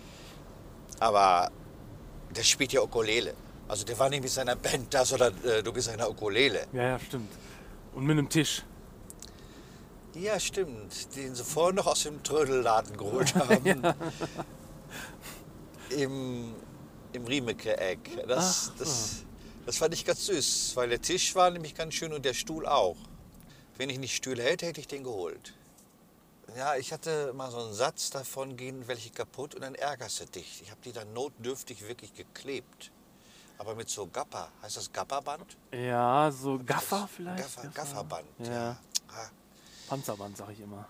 Aber 0.99 1.49
der 2.35 2.43
spielt 2.43 2.73
ja 2.73 2.81
Ukulele. 2.81 3.33
Also 3.67 3.83
der 3.85 3.97
war 3.97 4.09
nicht 4.09 4.21
mit 4.21 4.31
seiner 4.31 4.55
Band 4.55 4.93
da, 4.93 5.05
sondern 5.05 5.33
äh, 5.43 5.63
du 5.63 5.71
bist 5.73 5.87
seiner 5.87 6.09
Ukulele. 6.09 6.67
Ja, 6.73 6.83
ja, 6.83 6.99
stimmt. 6.99 7.31
Und 7.93 8.05
mit 8.05 8.17
einem 8.17 8.29
Tisch. 8.29 8.63
Ja, 10.15 10.39
stimmt. 10.39 11.15
Den 11.15 11.35
sie 11.35 11.43
vorhin 11.43 11.75
noch 11.75 11.87
aus 11.87 12.03
dem 12.03 12.23
Trödelladen 12.23 12.95
geholt 12.97 13.35
haben. 13.35 13.83
Im, 15.89 16.55
im 17.13 17.25
Riemecke-Eck. 17.25 18.25
Das, 18.27 18.71
das, 18.77 19.23
das 19.65 19.77
fand 19.77 19.93
ich 19.93 20.05
ganz 20.05 20.25
süß, 20.25 20.75
weil 20.75 20.89
der 20.89 21.01
Tisch 21.01 21.35
war 21.35 21.49
nämlich 21.51 21.75
ganz 21.75 21.93
schön 21.95 22.13
und 22.13 22.23
der 22.25 22.33
Stuhl 22.33 22.65
auch. 22.65 22.97
Wenn 23.77 23.89
ich 23.89 23.99
nicht 23.99 24.15
Stühle 24.15 24.41
hätte, 24.41 24.65
hätte 24.65 24.79
ich 24.79 24.87
den 24.87 25.03
geholt. 25.03 25.53
Ja, 26.57 26.75
ich 26.77 26.93
hatte 26.93 27.33
mal 27.33 27.51
so 27.51 27.57
einen 27.57 27.73
Satz 27.73 28.09
davon, 28.09 28.55
gehen 28.55 28.87
welche 28.87 29.09
kaputt 29.09 29.55
und 29.55 29.61
dann 29.61 29.75
ärgerst 29.75 30.21
du 30.21 30.25
dich. 30.25 30.61
Ich 30.61 30.71
habe 30.71 30.79
die 30.85 30.93
dann 30.93 31.11
notdürftig 31.11 31.85
wirklich 31.87 32.13
geklebt. 32.13 32.91
Aber 33.57 33.75
mit 33.75 33.89
so 33.89 34.07
Gappa, 34.07 34.49
heißt 34.61 34.77
das 34.77 34.91
Gappaband? 34.91 35.57
Ja, 35.73 36.31
so 36.31 36.59
Gaffer 36.65 37.09
vielleicht? 37.13 37.39
Gaffer, 37.39 37.67
Gafferband. 37.73 38.27
Ja. 38.39 38.71
Ah, 38.71 38.77
Panzerband, 39.87 40.37
sag 40.37 40.49
ich 40.51 40.59
immer. 40.59 40.87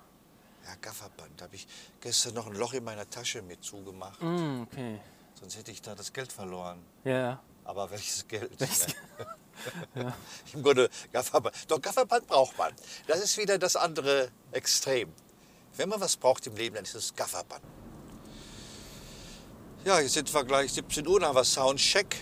Ja, 0.65 0.75
Gafferband. 0.81 1.39
Da 1.39 1.45
habe 1.45 1.55
ich 1.55 1.67
gestern 2.01 2.33
noch 2.33 2.47
ein 2.47 2.55
Loch 2.55 2.73
in 2.73 2.83
meiner 2.83 3.09
Tasche 3.09 3.41
mit 3.41 3.63
zugemacht. 3.63 4.21
Mm, 4.21 4.63
okay. 4.63 4.99
Sonst 5.39 5.57
hätte 5.57 5.71
ich 5.71 5.81
da 5.81 5.95
das 5.95 6.11
Geld 6.11 6.31
verloren. 6.31 6.83
Ja, 7.03 7.19
ja. 7.19 7.43
Aber 7.63 7.89
welches 7.91 8.27
Geld? 8.27 8.59
ne? 8.59 8.67
Im 10.53 10.63
Grunde 10.63 10.89
Gafferband. 11.11 11.55
Doch, 11.67 11.81
Gafferband 11.81 12.27
braucht 12.27 12.57
man. 12.57 12.73
Das 13.07 13.21
ist 13.21 13.37
wieder 13.37 13.57
das 13.57 13.75
andere 13.75 14.29
Extrem. 14.51 15.11
Wenn 15.77 15.89
man 15.89 15.99
was 15.99 16.15
braucht 16.15 16.47
im 16.47 16.55
Leben, 16.55 16.75
dann 16.75 16.85
ist 16.85 16.95
es 16.95 17.15
Gafferband. 17.15 17.63
Ja, 19.83 19.99
jetzt 19.99 20.13
sind 20.13 20.33
wir 20.33 20.43
gleich 20.43 20.73
17 20.73 21.07
Uhr, 21.07 21.19
dann 21.19 21.29
haben 21.29 21.35
wir 21.35 21.43
Soundcheck. 21.43 22.15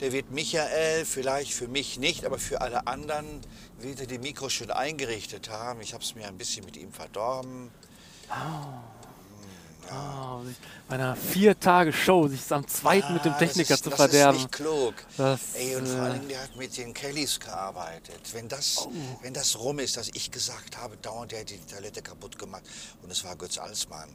Der 0.00 0.12
wird 0.12 0.30
Michael, 0.32 1.04
vielleicht 1.04 1.52
für 1.52 1.68
mich 1.68 1.98
nicht, 1.98 2.24
aber 2.24 2.38
für 2.38 2.60
alle 2.60 2.86
anderen, 2.86 3.40
wieder 3.84 4.06
die 4.06 4.18
Mikros 4.18 4.52
schön 4.52 4.70
eingerichtet 4.70 5.48
haben. 5.50 5.80
Ich 5.80 5.92
habe 5.94 6.02
es 6.02 6.14
mir 6.14 6.26
ein 6.26 6.36
bisschen 6.38 6.64
mit 6.64 6.76
ihm 6.76 6.92
verdorben. 6.92 7.70
Oh, 9.92 10.42
sich 10.44 10.56
bei 10.88 10.94
einer 10.94 11.14
vier 11.14 11.60
Tage 11.60 11.92
Show 11.92 12.26
sich 12.26 12.50
am 12.50 12.66
zweiten 12.66 13.12
mit 13.12 13.24
dem 13.26 13.34
Ah, 13.34 13.38
Techniker 13.38 13.68
das 13.68 13.80
ist, 13.80 13.84
zu 13.84 13.90
das 13.90 13.98
verderben. 13.98 14.36
ist 14.38 14.42
nicht 14.44 14.52
klug. 14.52 14.94
Das, 15.18 15.40
Ey, 15.54 15.76
und 15.76 15.86
vor 15.86 15.98
äh, 15.98 16.00
allem, 16.00 16.26
der 16.26 16.42
hat 16.42 16.56
mit 16.56 16.74
den 16.78 16.94
Kellys 16.94 17.38
gearbeitet. 17.38 18.18
Wenn 18.32 18.48
das, 18.48 18.78
Oh. 18.86 18.90
wenn 19.20 19.34
das 19.34 19.58
rum 19.58 19.78
ist, 19.80 19.98
dass 19.98 20.08
ich 20.14 20.30
gesagt 20.30 20.78
habe, 20.78 20.96
dauernd 20.96 21.32
der 21.32 21.40
hat 21.40 21.50
die 21.50 21.58
Toilette 21.58 22.00
kaputt 22.00 22.38
gemacht 22.38 22.62
und 23.02 23.10
es 23.12 23.22
war 23.24 23.36
Götz 23.36 23.58
Alsmann. 23.58 24.08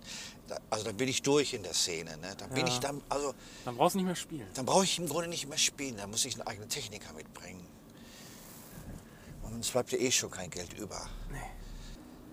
Da, 0.47 0.57
also 0.71 0.85
dann 0.85 0.97
bin 0.97 1.07
ich 1.07 1.21
durch 1.21 1.53
in 1.53 1.61
der 1.61 1.75
Szene. 1.75 2.17
Ne? 2.17 2.33
Dann 2.35 2.49
bin 2.49 2.65
Ja. 2.65 2.73
ich 2.73 2.79
dann, 2.79 3.01
also 3.07 3.35
Dann 3.63 3.77
brauchst 3.77 3.93
du 3.93 3.99
nicht 3.99 4.07
mehr 4.07 4.15
spielen. 4.15 4.47
dann 4.55 4.65
brauche 4.65 4.83
ich 4.85 4.97
im 4.97 5.07
Grunde 5.07 5.27
nicht 5.29 5.47
mehr 5.47 5.59
spielen. 5.59 5.97
Dann 5.97 6.09
muss 6.09 6.25
ich 6.25 6.33
einen 6.33 6.47
eigenen 6.47 6.69
Techniker 6.69 7.13
mitbringen. 7.13 7.63
Und 9.51 9.59
es 9.65 9.71
bleibt 9.71 9.91
ja 9.91 9.97
eh 9.97 10.11
schon 10.11 10.31
kein 10.31 10.49
Geld 10.49 10.73
über. 10.73 11.07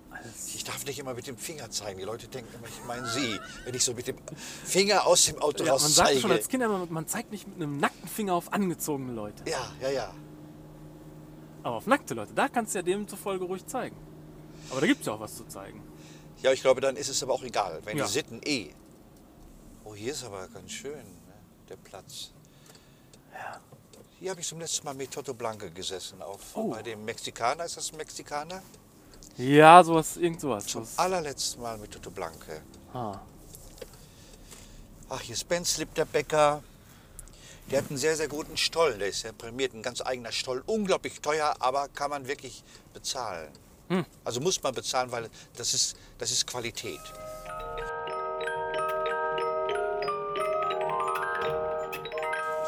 Alles. 0.09 0.55
Ich 0.55 0.63
darf 0.63 0.85
nicht 0.85 0.97
immer 0.99 1.13
mit 1.13 1.27
dem 1.27 1.37
Finger 1.37 1.69
zeigen. 1.69 1.99
Die 1.99 2.05
Leute 2.05 2.27
denken 2.27 2.51
immer, 2.55 2.67
ich 2.67 2.83
meine 2.85 3.07
sie. 3.07 3.39
Wenn 3.65 3.75
ich 3.75 3.83
so 3.83 3.93
mit 3.93 4.07
dem 4.07 4.17
Finger 4.65 5.05
aus 5.05 5.25
dem 5.25 5.39
Auto 5.39 5.63
Ja, 5.63 5.73
raus 5.73 5.83
man 5.83 5.91
sagt 5.91 6.15
schon 6.19 6.31
als 6.31 6.47
Kind 6.47 6.63
immer, 6.63 6.85
man 6.87 7.07
zeigt 7.07 7.31
nicht 7.31 7.47
mit 7.47 7.55
einem 7.57 7.77
nackten 7.77 8.07
Finger 8.07 8.33
auf 8.33 8.51
angezogene 8.53 9.13
Leute. 9.13 9.43
ja, 9.49 9.71
ja, 9.81 9.89
ja. 9.89 10.13
Aber 11.63 11.75
auf 11.75 11.85
nackte 11.87 12.13
Leute, 12.13 12.33
da 12.33 12.47
kannst 12.47 12.73
du 12.73 12.79
ja 12.79 12.83
demzufolge 12.83 13.43
ruhig 13.45 13.65
zeigen. 13.65 13.97
Aber 14.71 14.79
da 14.79 14.87
gibt 14.87 15.01
es 15.01 15.07
ja 15.07 15.13
auch 15.13 15.19
was 15.19 15.35
zu 15.35 15.45
zeigen. 15.47 15.83
Ja, 16.41 16.51
ich 16.53 16.61
glaube, 16.61 16.79
dann 16.81 16.95
ist 16.95 17.09
es 17.09 17.21
aber 17.21 17.33
auch 17.33 17.43
egal, 17.43 17.81
wenn 17.83 17.97
Ja. 17.97 18.05
die 18.05 18.11
Sitten 18.11 18.41
eh. 18.45 18.69
Oh, 19.83 19.93
hier 19.93 20.13
ist 20.13 20.23
aber 20.23 20.47
ganz 20.47 20.71
schön, 20.71 20.93
ne? 20.93 21.33
der 21.67 21.75
Platz. 21.77 22.31
Ja. 23.33 23.59
Hier 24.19 24.31
habe 24.31 24.41
ich 24.41 24.47
zum 24.47 24.59
letzten 24.59 24.85
Mal 24.85 24.95
mit 24.95 25.11
Toto 25.11 25.33
Blanke 25.33 25.69
gesessen, 25.71 26.21
auf, 26.21 26.39
Oh. 26.55 26.69
bei 26.71 26.81
dem 26.81 27.05
Mexikaner. 27.05 27.65
Ist 27.65 27.77
das 27.77 27.91
ein 27.91 27.97
Mexikaner? 27.97 28.61
Ja, 29.37 29.83
sowas, 29.83 30.17
irgend 30.17 30.41
sowas. 30.41 30.65
Zum 30.65 30.87
allerletzten 30.97 31.61
Mal 31.61 31.77
mit 31.77 31.91
Toto 31.91 32.09
Blanke. 32.09 32.61
ah. 32.93 33.19
Ach, 35.09 35.21
hier 35.21 35.35
ist 35.35 35.47
Ben 35.47 35.63
Slip, 35.63 35.93
der 35.95 36.03
Bäcker. 36.03 36.61
Der 37.71 37.81
hat 37.81 37.89
einen 37.89 37.97
sehr, 37.97 38.17
sehr 38.17 38.27
guten 38.27 38.57
Stollen. 38.57 38.99
Der 38.99 39.07
ist 39.07 39.23
ja 39.23 39.31
prämiert, 39.31 39.73
ein 39.73 39.81
ganz 39.81 40.01
eigener 40.01 40.33
Stollen. 40.33 40.63
Unglaublich 40.65 41.21
teuer, 41.21 41.55
aber 41.59 41.87
kann 41.89 42.09
man 42.09 42.27
wirklich 42.27 42.61
bezahlen. 42.93 43.49
Hm. 43.87 44.05
Also 44.25 44.41
muss 44.41 44.61
man 44.61 44.73
bezahlen, 44.73 45.09
weil 45.11 45.29
das 45.55 45.73
ist, 45.73 45.95
das 46.17 46.31
ist 46.31 46.45
Qualität. 46.45 46.99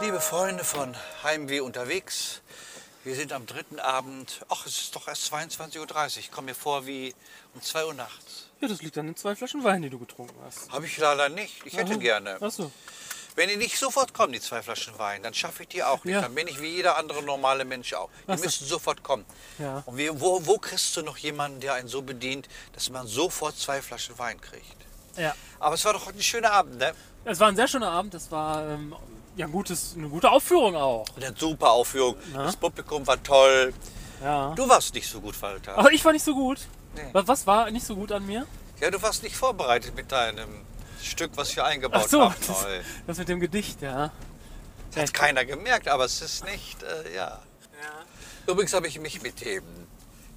Liebe 0.01 0.21
Freunde 0.21 0.63
von 0.63 0.95
Heimweh 1.23 1.59
unterwegs, 1.59 2.41
wir 3.03 3.15
sind 3.15 3.33
am 3.33 3.45
dritten 3.45 3.79
Abend. 3.79 4.45
Ach, 4.47 4.65
es 4.65 4.79
ist 4.79 4.95
doch 4.95 5.07
erst 5.09 5.33
22.30 5.33 5.77
Uhr. 5.79 6.07
Ich 6.19 6.31
komme 6.31 6.45
mir 6.45 6.55
vor 6.55 6.85
wie 6.85 7.13
um 7.53 7.62
2 7.62 7.85
Uhr 7.85 7.93
nachts. 7.93 8.47
Ja, 8.62 8.69
das 8.69 8.81
liegt 8.81 8.97
an 8.97 9.07
den 9.07 9.17
zwei 9.17 9.35
Flaschen 9.35 9.63
Wein, 9.63 9.81
die 9.81 9.89
du 9.89 9.99
getrunken 9.99 10.35
hast. 10.45 10.71
Habe 10.71 10.85
ich 10.85 10.97
leider 10.97 11.27
nicht. 11.27 11.65
Ich 11.65 11.75
hätte 11.75 11.91
Aha. 11.93 11.99
gerne. 11.99 12.41
Achso. 12.41 12.71
Wenn 13.35 13.49
die 13.49 13.57
nicht 13.57 13.77
sofort 13.77 14.13
kommen, 14.13 14.31
die 14.31 14.39
zwei 14.39 14.62
Flaschen 14.62 14.97
Wein, 14.97 15.21
dann 15.21 15.33
schaffe 15.33 15.63
ich 15.63 15.69
die 15.69 15.83
auch 15.83 16.03
nicht. 16.05 16.13
Ja. 16.15 16.21
Dann 16.21 16.33
bin 16.35 16.47
ich 16.47 16.62
wie 16.62 16.67
jeder 16.67 16.97
andere 16.97 17.21
normale 17.21 17.65
Mensch 17.65 17.93
auch. 17.93 18.09
Die 18.27 18.31
Ach 18.31 18.38
so. 18.38 18.43
müssen 18.45 18.67
sofort 18.67 19.03
kommen. 19.03 19.25
Ja. 19.57 19.83
Und 19.85 19.97
wie, 19.97 20.09
wo, 20.19 20.45
wo 20.45 20.57
kriegst 20.57 20.95
du 20.95 21.01
noch 21.01 21.17
jemanden, 21.17 21.59
der 21.59 21.73
einen 21.73 21.89
so 21.89 22.01
bedient, 22.01 22.47
dass 22.73 22.89
man 22.89 23.05
sofort 23.05 23.57
zwei 23.57 23.81
Flaschen 23.81 24.17
Wein 24.17 24.39
kriegt? 24.39 24.77
Ja. 25.17 25.35
Aber 25.59 25.75
es 25.75 25.83
war 25.83 25.91
doch 25.93 26.07
ein 26.07 26.21
schöner 26.21 26.51
Abend, 26.51 26.77
ne? 26.77 26.93
Es 27.25 27.39
war 27.39 27.49
ein 27.49 27.55
sehr 27.55 27.67
schöner 27.67 27.91
Abend. 27.91 28.13
Es 28.13 28.31
war 28.31 28.65
ähm, 28.69 28.95
ja, 29.35 29.47
gutes, 29.47 29.95
eine 29.97 30.09
gute 30.09 30.29
Aufführung 30.29 30.75
auch. 30.75 31.05
Eine 31.15 31.33
super 31.35 31.71
Aufführung. 31.71 32.15
Na? 32.33 32.43
Das 32.43 32.55
Publikum 32.55 33.05
war 33.07 33.21
toll. 33.21 33.73
Ja. 34.21 34.53
Du 34.55 34.67
warst 34.67 34.93
nicht 34.93 35.09
so 35.09 35.21
gut, 35.21 35.41
Walter. 35.41 35.77
Aber 35.77 35.91
ich 35.91 36.03
war 36.03 36.11
nicht 36.11 36.25
so 36.25 36.33
gut. 36.35 36.59
Nee. 36.95 37.09
Was, 37.13 37.47
war 37.47 37.69
nicht 37.71 37.85
so 37.85 37.95
gut 37.95 38.11
an 38.11 38.25
mir? 38.25 38.45
Ja, 38.81 38.91
du 38.91 39.01
warst 39.01 39.23
nicht 39.23 39.35
vorbereitet 39.35 39.95
mit 39.95 40.11
deinem 40.11 40.49
Stück, 41.01 41.31
was 41.35 41.55
wir 41.55 41.63
eingebaut 41.65 42.01
Ach 42.05 42.09
so, 42.09 42.21
haben. 42.23 42.35
das, 42.47 42.65
das 43.07 43.17
mit 43.17 43.29
dem 43.29 43.39
Gedicht, 43.39 43.81
ja. 43.81 44.11
Das 44.91 45.03
hat 45.03 45.13
keiner 45.13 45.45
gemerkt, 45.45 45.87
aber 45.87 46.05
es 46.05 46.21
ist 46.21 46.43
nicht, 46.45 46.81
äh, 46.83 47.15
ja. 47.15 47.39
Übrigens 48.47 48.73
habe 48.73 48.87
ich 48.87 48.99
mich 48.99 49.21
mit 49.21 49.45
dem, 49.45 49.63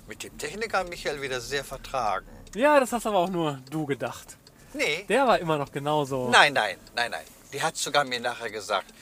mit 0.07 0.23
dem 0.23 0.37
Techniker 0.37 0.85
Michael 0.85 1.23
wieder 1.23 1.41
sehr 1.41 1.65
vertragen. 1.65 2.27
Ja, 2.55 2.79
das 2.79 2.93
hast 2.93 3.07
aber 3.07 3.19
auch 3.19 3.31
nur 3.31 3.59
du 3.71 3.87
gedacht. 3.87 4.37
Nee, 4.75 5.05
Der 5.09 5.27
war 5.27 5.39
immer 5.39 5.57
noch 5.59 5.73
genauso. 5.73 6.29
nein, 6.29 6.53
nein, 6.53 6.77
nein, 6.95 7.11
nein. 7.11 7.25
Die 7.53 7.63
hat 7.63 7.77
sogar 7.77 8.05
mir 8.05 8.19
nachher 8.19 8.51
gesagt, 8.51 8.93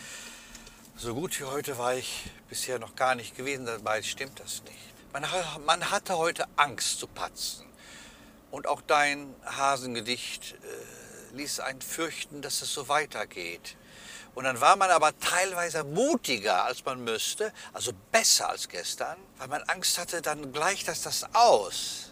so 0.96 1.14
gut 1.14 1.38
wie 1.38 1.44
heute 1.44 1.78
war 1.78 1.94
ich 1.94 2.30
bisher 2.48 2.80
noch 2.80 2.96
gar 2.96 3.14
nicht 3.14 3.36
gewesen, 3.36 3.64
dabei 3.64 4.02
stimmt 4.02 4.40
das 4.40 4.62
nicht. 4.64 5.12
Man, 5.12 5.24
man 5.64 5.90
hatte 5.90 6.18
heute 6.18 6.46
Angst 6.56 6.98
zu 6.98 7.06
patzen. 7.06 7.66
Und 8.50 8.66
auch 8.66 8.80
dein 8.80 9.32
Hasengedicht 9.44 10.54
äh, 10.54 11.36
ließ 11.36 11.60
einen 11.60 11.80
fürchten, 11.80 12.42
dass 12.42 12.60
es 12.62 12.74
so 12.74 12.88
weitergeht. 12.88 13.76
Und 14.34 14.44
dann 14.44 14.60
war 14.60 14.74
man 14.74 14.90
aber 14.90 15.16
teilweise 15.20 15.84
mutiger, 15.84 16.64
als 16.64 16.84
man 16.84 17.04
müsste, 17.04 17.52
also 17.72 17.92
besser 18.10 18.50
als 18.50 18.68
gestern, 18.68 19.16
weil 19.38 19.46
man 19.46 19.62
Angst 19.64 19.96
hatte, 19.96 20.22
dann 20.22 20.52
gleicht 20.52 20.88
das 20.88 21.02
das 21.02 21.24
aus. 21.34 22.09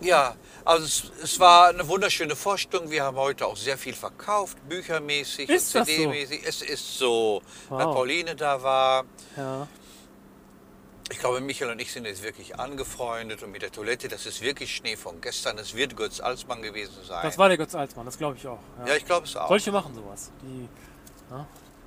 Ja, 0.00 0.34
also 0.64 0.84
es, 0.84 1.10
es 1.22 1.40
war 1.40 1.68
eine 1.68 1.86
wunderschöne 1.88 2.36
Vorstellung. 2.36 2.90
Wir 2.90 3.04
haben 3.04 3.16
heute 3.16 3.46
auch 3.46 3.56
sehr 3.56 3.78
viel 3.78 3.94
verkauft, 3.94 4.58
büchermäßig 4.68 5.48
das 5.48 5.72
so? 5.72 5.82
CD-mäßig. 5.84 6.42
Es 6.46 6.62
ist 6.62 6.98
so, 6.98 7.42
weil 7.68 7.86
Wow. 7.86 7.94
Pauline 7.94 8.36
da 8.36 8.62
war. 8.62 9.04
Ja. 9.36 9.66
Ich 11.10 11.20
glaube, 11.20 11.40
Michael 11.40 11.70
und 11.70 11.78
ich 11.78 11.92
sind 11.92 12.04
jetzt 12.04 12.24
wirklich 12.24 12.58
angefreundet 12.58 13.42
und 13.44 13.52
mit 13.52 13.62
der 13.62 13.70
Toilette, 13.70 14.08
das 14.08 14.26
ist 14.26 14.40
wirklich 14.42 14.74
Schnee 14.74 14.96
von 14.96 15.20
gestern. 15.20 15.56
Es 15.58 15.74
wird 15.74 15.96
Götz 15.96 16.18
Alsmann 16.20 16.62
gewesen 16.62 16.96
sein. 17.06 17.22
Das 17.22 17.38
war 17.38 17.48
der 17.48 17.56
Götz 17.56 17.76
Alsmann, 17.76 18.06
das 18.06 18.18
glaube 18.18 18.36
ich 18.36 18.46
auch. 18.46 18.58
Ja. 18.80 18.88
ja, 18.88 18.96
ich 18.96 19.04
glaube 19.04 19.24
es 19.26 19.36
auch. 19.36 19.48
Solche 19.48 19.70
machen 19.70 19.94
sowas. 19.94 20.32
Die 20.42 20.68
ja, 21.30 21.46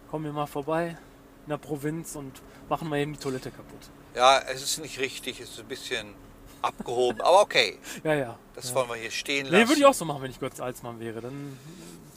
kommen 0.10 0.24
hier 0.24 0.34
mal 0.34 0.46
vorbei 0.48 0.98
in 1.46 1.50
der 1.50 1.58
Provinz 1.58 2.16
und 2.16 2.32
machen 2.70 2.88
mal 2.88 2.98
eben 2.98 3.12
die 3.14 3.20
Toilette 3.20 3.52
kaputt. 3.52 3.90
Ja, 4.16 4.40
es 4.40 4.64
ist 4.64 4.78
nicht 4.80 5.00
richtig, 5.00 5.42
es 5.42 5.50
ist 5.50 5.60
ein 5.60 5.68
bisschen 5.68 6.16
abgehoben, 6.62 7.22
aber 7.22 7.42
okay, 7.42 7.80
Ja, 8.04 8.14
ja. 8.14 8.40
das 8.56 8.70
ja. 8.70 8.76
wollen 8.76 8.90
wir 8.90 8.96
hier 8.96 9.12
stehen 9.12 9.46
lassen. 9.48 9.64
Nee, 9.64 9.68
würde 9.70 9.80
ich 9.80 9.86
auch 9.86 9.94
so 9.94 10.06
machen, 10.06 10.22
wenn 10.24 10.32
ich 10.32 10.40
Götz 10.40 10.60
Alsmann 10.60 11.00
wäre. 11.00 11.22
Dann, 11.22 11.58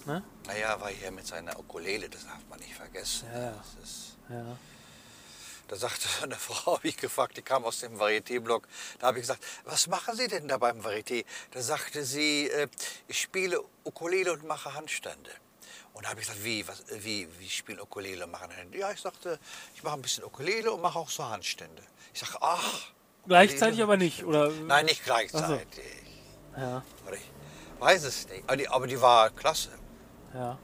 ne? 0.06 0.22
Naja, 0.46 0.80
war 0.80 0.88
hier 0.90 1.10
mit 1.10 1.26
seiner 1.26 1.58
Ukulele, 1.58 2.08
das 2.08 2.24
darf 2.24 2.40
man 2.50 2.58
nicht 2.60 2.74
vergessen. 2.74 3.28
Ja, 3.34 3.54
ist, 3.82 4.16
Ja. 4.28 4.56
da 5.68 5.76
sagte 5.76 6.08
eine 6.22 6.36
Frau, 6.36 6.76
habe 6.76 6.88
ich 6.88 6.96
gefragt, 6.96 7.36
die 7.36 7.42
kam 7.42 7.64
aus 7.64 7.80
dem 7.80 7.98
Varieté-Blog, 7.98 8.66
da 8.98 9.08
habe 9.08 9.18
ich 9.18 9.22
gesagt, 9.22 9.44
was 9.64 9.86
machen 9.86 10.16
Sie 10.16 10.28
denn 10.28 10.48
da 10.48 10.58
beim 10.58 10.80
Varieté? 10.80 11.24
Da 11.52 11.60
sagte 11.62 12.04
sie, 12.04 12.48
äh, 12.48 12.68
ich 13.08 13.20
spiele 13.20 13.60
Ukulele 13.84 14.32
und 14.32 14.44
mache 14.46 14.74
Handstände. 14.74 15.30
Und 15.94 16.06
da 16.06 16.10
habe 16.10 16.20
ich 16.20 16.26
gesagt, 16.26 16.42
wie, 16.44 16.66
was, 16.66 16.80
äh, 16.90 17.04
wie, 17.04 17.28
wie 17.38 17.48
spielen 17.50 17.78
Ukulele 17.80 18.24
und 18.24 18.30
machen 18.30 18.48
Handstände? 18.48 18.78
Ja, 18.78 18.90
ich 18.92 19.00
sagte, 19.00 19.38
ich 19.74 19.82
mache 19.82 19.94
ein 19.94 20.02
bisschen 20.02 20.24
Ukulele 20.24 20.72
und 20.72 20.80
mache 20.80 20.98
auch 20.98 21.10
so 21.10 21.24
Handstände. 21.28 21.82
Ich 22.14 22.20
sage, 22.20 22.38
ach. 22.40 22.90
Gleichzeitig 23.26 23.82
aber 23.82 23.96
nicht, 23.96 24.24
oder? 24.24 24.50
Nein, 24.50 24.86
nicht 24.86 25.04
gleichzeitig. 25.04 25.84
Ja, 26.56 26.82
Oder 27.06 27.16
ich 27.16 27.30
weiß 27.78 28.04
es 28.04 28.28
nicht. 28.28 28.42
Aber 28.46 28.56
die, 28.56 28.68
aber 28.68 28.86
die 28.86 29.00
war 29.00 29.30
klasse. 29.30 29.70
ja. 30.34 30.58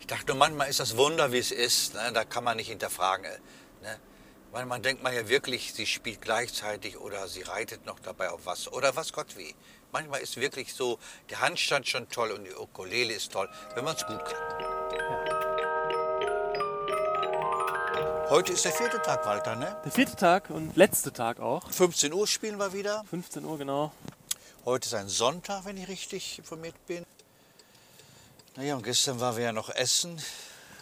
Ich 0.00 0.06
dachte 0.06 0.26
nur, 0.28 0.36
manchmal 0.36 0.68
ist 0.68 0.78
das 0.78 0.96
Wunder, 0.96 1.32
wie 1.32 1.38
es 1.38 1.50
ist. 1.50 1.94
Ne? 1.94 2.12
Da 2.14 2.24
kann 2.24 2.44
man 2.44 2.56
nicht 2.56 2.68
hinterfragen. 2.68 3.24
äh, 3.24 3.38
Ne? 3.82 3.98
Manchmal 4.52 4.78
denkt 4.80 5.02
man 5.02 5.12
ja 5.12 5.28
wirklich, 5.28 5.74
sie 5.74 5.84
spielt 5.84 6.20
gleichzeitig 6.22 6.96
oder 6.98 7.26
sie 7.26 7.42
reitet 7.42 7.84
noch 7.86 7.98
dabei 7.98 8.30
auf 8.30 8.46
was. 8.46 8.72
Oder 8.72 8.94
was 8.94 9.12
Gott 9.12 9.36
wie. 9.36 9.52
Manchmal 9.90 10.20
ist 10.20 10.36
wirklich 10.36 10.72
so, 10.74 10.98
der 11.28 11.40
Handstand 11.40 11.88
schon 11.88 12.08
toll 12.08 12.30
und 12.30 12.44
die 12.44 12.54
Ukulele 12.54 13.14
ist 13.14 13.32
toll, 13.32 13.48
wenn 13.74 13.84
man 13.84 13.96
es 13.96 14.06
gut 14.06 14.24
kann. 14.24 14.64
Heute 18.28 18.54
ist 18.54 18.64
der 18.64 18.72
vierte 18.72 19.00
Tag, 19.00 19.24
Walter, 19.24 19.54
ne? 19.54 19.76
Der 19.84 19.92
vierte 19.92 20.16
Tag 20.16 20.50
und 20.50 20.76
letzte 20.76 21.12
Tag 21.12 21.38
auch. 21.38 21.70
15 21.70 22.12
Uhr 22.12 22.26
spielen 22.26 22.58
wir 22.58 22.72
wieder. 22.72 23.04
15 23.08 23.44
Uhr 23.44 23.56
genau. 23.56 23.92
Heute 24.64 24.88
ist 24.88 24.94
ein 24.94 25.06
Sonntag, 25.06 25.64
wenn 25.64 25.76
ich 25.76 25.86
richtig 25.86 26.40
informiert 26.40 26.74
bin. 26.88 27.04
Naja, 28.56 28.74
und 28.74 28.82
gestern 28.82 29.20
waren 29.20 29.36
wir 29.36 29.44
ja 29.44 29.52
noch 29.52 29.70
essen. 29.70 30.20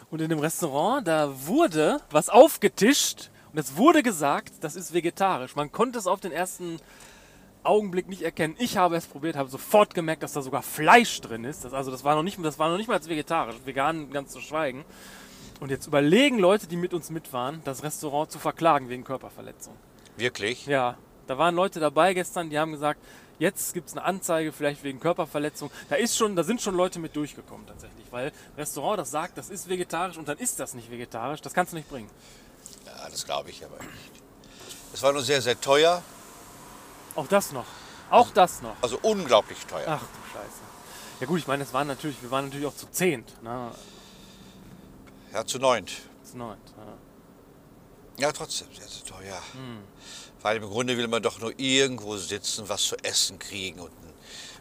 Und 0.09 0.21
in 0.21 0.29
dem 0.29 0.39
Restaurant, 0.39 1.07
da 1.07 1.45
wurde 1.45 2.01
was 2.09 2.29
aufgetischt 2.29 3.29
und 3.53 3.59
es 3.59 3.77
wurde 3.77 4.01
gesagt, 4.01 4.53
das 4.61 4.75
ist 4.75 4.91
vegetarisch. 4.91 5.55
Man 5.55 5.71
konnte 5.71 5.99
es 5.99 6.07
auf 6.07 6.19
den 6.19 6.31
ersten 6.31 6.79
Augenblick 7.63 8.09
nicht 8.09 8.23
erkennen. 8.23 8.55
Ich 8.57 8.77
habe 8.77 8.95
es 8.95 9.05
probiert, 9.05 9.35
habe 9.35 9.49
sofort 9.49 9.93
gemerkt, 9.93 10.23
dass 10.23 10.33
da 10.33 10.41
sogar 10.41 10.63
Fleisch 10.63 11.21
drin 11.21 11.43
ist. 11.43 11.63
Das, 11.63 11.73
also 11.73 11.91
das 11.91 12.03
war 12.03 12.15
noch 12.15 12.23
nicht, 12.23 12.43
das 12.43 12.57
war 12.57 12.69
noch 12.71 12.77
nicht 12.77 12.87
mal 12.87 12.95
als 12.95 13.07
vegetarisch, 13.07 13.57
vegan 13.65 14.09
ganz 14.09 14.31
zu 14.31 14.41
schweigen. 14.41 14.83
Und 15.59 15.71
jetzt 15.71 15.87
überlegen 15.87 16.37
Leute, 16.39 16.67
die 16.67 16.75
mit 16.75 16.93
uns 16.93 17.09
mit 17.09 17.31
waren, 17.33 17.61
das 17.63 17.83
Restaurant 17.83 18.31
zu 18.31 18.39
verklagen 18.39 18.89
wegen 18.89 19.03
Körperverletzung. 19.03 19.73
Wirklich? 20.17 20.65
Ja, 20.65 20.97
da 21.27 21.37
waren 21.37 21.55
Leute 21.55 21.79
dabei 21.79 22.13
gestern, 22.13 22.49
die 22.49 22.59
haben 22.59 22.71
gesagt, 22.71 22.99
jetzt 23.39 23.73
gibt 23.73 23.87
es 23.87 23.93
eine 23.95 24.03
Anzeige, 24.03 24.51
vielleicht 24.51 24.83
wegen 24.83 24.99
Körperverletzung. 24.99 25.71
Da, 25.89 25.95
ist 25.95 26.17
schon, 26.17 26.35
da 26.35 26.43
sind 26.43 26.61
schon 26.61 26.75
Leute 26.75 26.99
mit 26.99 27.15
durchgekommen 27.15 27.65
tatsächlich, 27.67 28.05
weil 28.11 28.31
Restaurant 28.57 28.99
das 28.99 29.11
sagt, 29.11 29.37
das 29.37 29.49
ist 29.49 29.69
vegetarisch 29.69 30.17
und 30.17 30.27
dann 30.27 30.37
ist 30.37 30.59
das 30.59 30.73
nicht 30.73 30.91
vegetarisch. 30.91 31.41
Das 31.41 31.53
kannst 31.53 31.73
du 31.73 31.77
nicht 31.77 31.89
bringen. 31.89 32.09
Ja, 32.85 33.09
das 33.09 33.25
glaube 33.25 33.49
ich 33.49 33.63
aber 33.63 33.77
nicht. 33.77 34.11
Es 34.93 35.03
war 35.03 35.13
nur 35.13 35.21
sehr, 35.21 35.41
sehr 35.41 35.59
teuer, 35.59 36.01
Auch 37.15 37.27
das 37.27 37.51
noch. 37.51 37.65
Auch 38.09 38.29
das 38.31 38.61
noch. 38.61 38.75
also 38.81 38.99
unglaublich 39.01 39.65
teuer. 39.65 39.85
Ach 39.87 40.01
du 40.01 40.31
Scheiße. 40.31 40.61
Ja 41.21 41.27
gut, 41.27 41.39
ich 41.39 41.47
meine, 41.47 41.63
es 41.63 41.73
waren 41.73 41.87
natürlich, 41.87 42.21
wir 42.21 42.29
waren 42.29 42.45
natürlich 42.45 42.67
auch 42.67 42.75
zu 42.75 42.87
zehnt. 42.91 43.41
Ne? 43.41 43.71
Ja, 45.35 45.45
zu 45.45 45.59
neunt. 45.59 45.91
Zu 46.23 46.37
neunt. 46.37 46.61
Ja. 46.77 48.27
Ja, 48.27 48.31
trotzdem 48.31 48.69
sehr, 48.73 48.87
sehr 48.87 49.03
teuer. 49.03 49.41
Weil 50.41 50.55
im 50.57 50.63
Grunde 50.69 50.95
will 50.97 51.09
man 51.09 51.21
doch 51.21 51.39
nur 51.39 51.53
irgendwo 51.59 52.15
sitzen, 52.15 52.69
was 52.69 52.83
zu 52.83 52.95
essen 53.03 53.37
kriegen 53.37 53.81
und 53.81 53.91
einen 53.91 54.13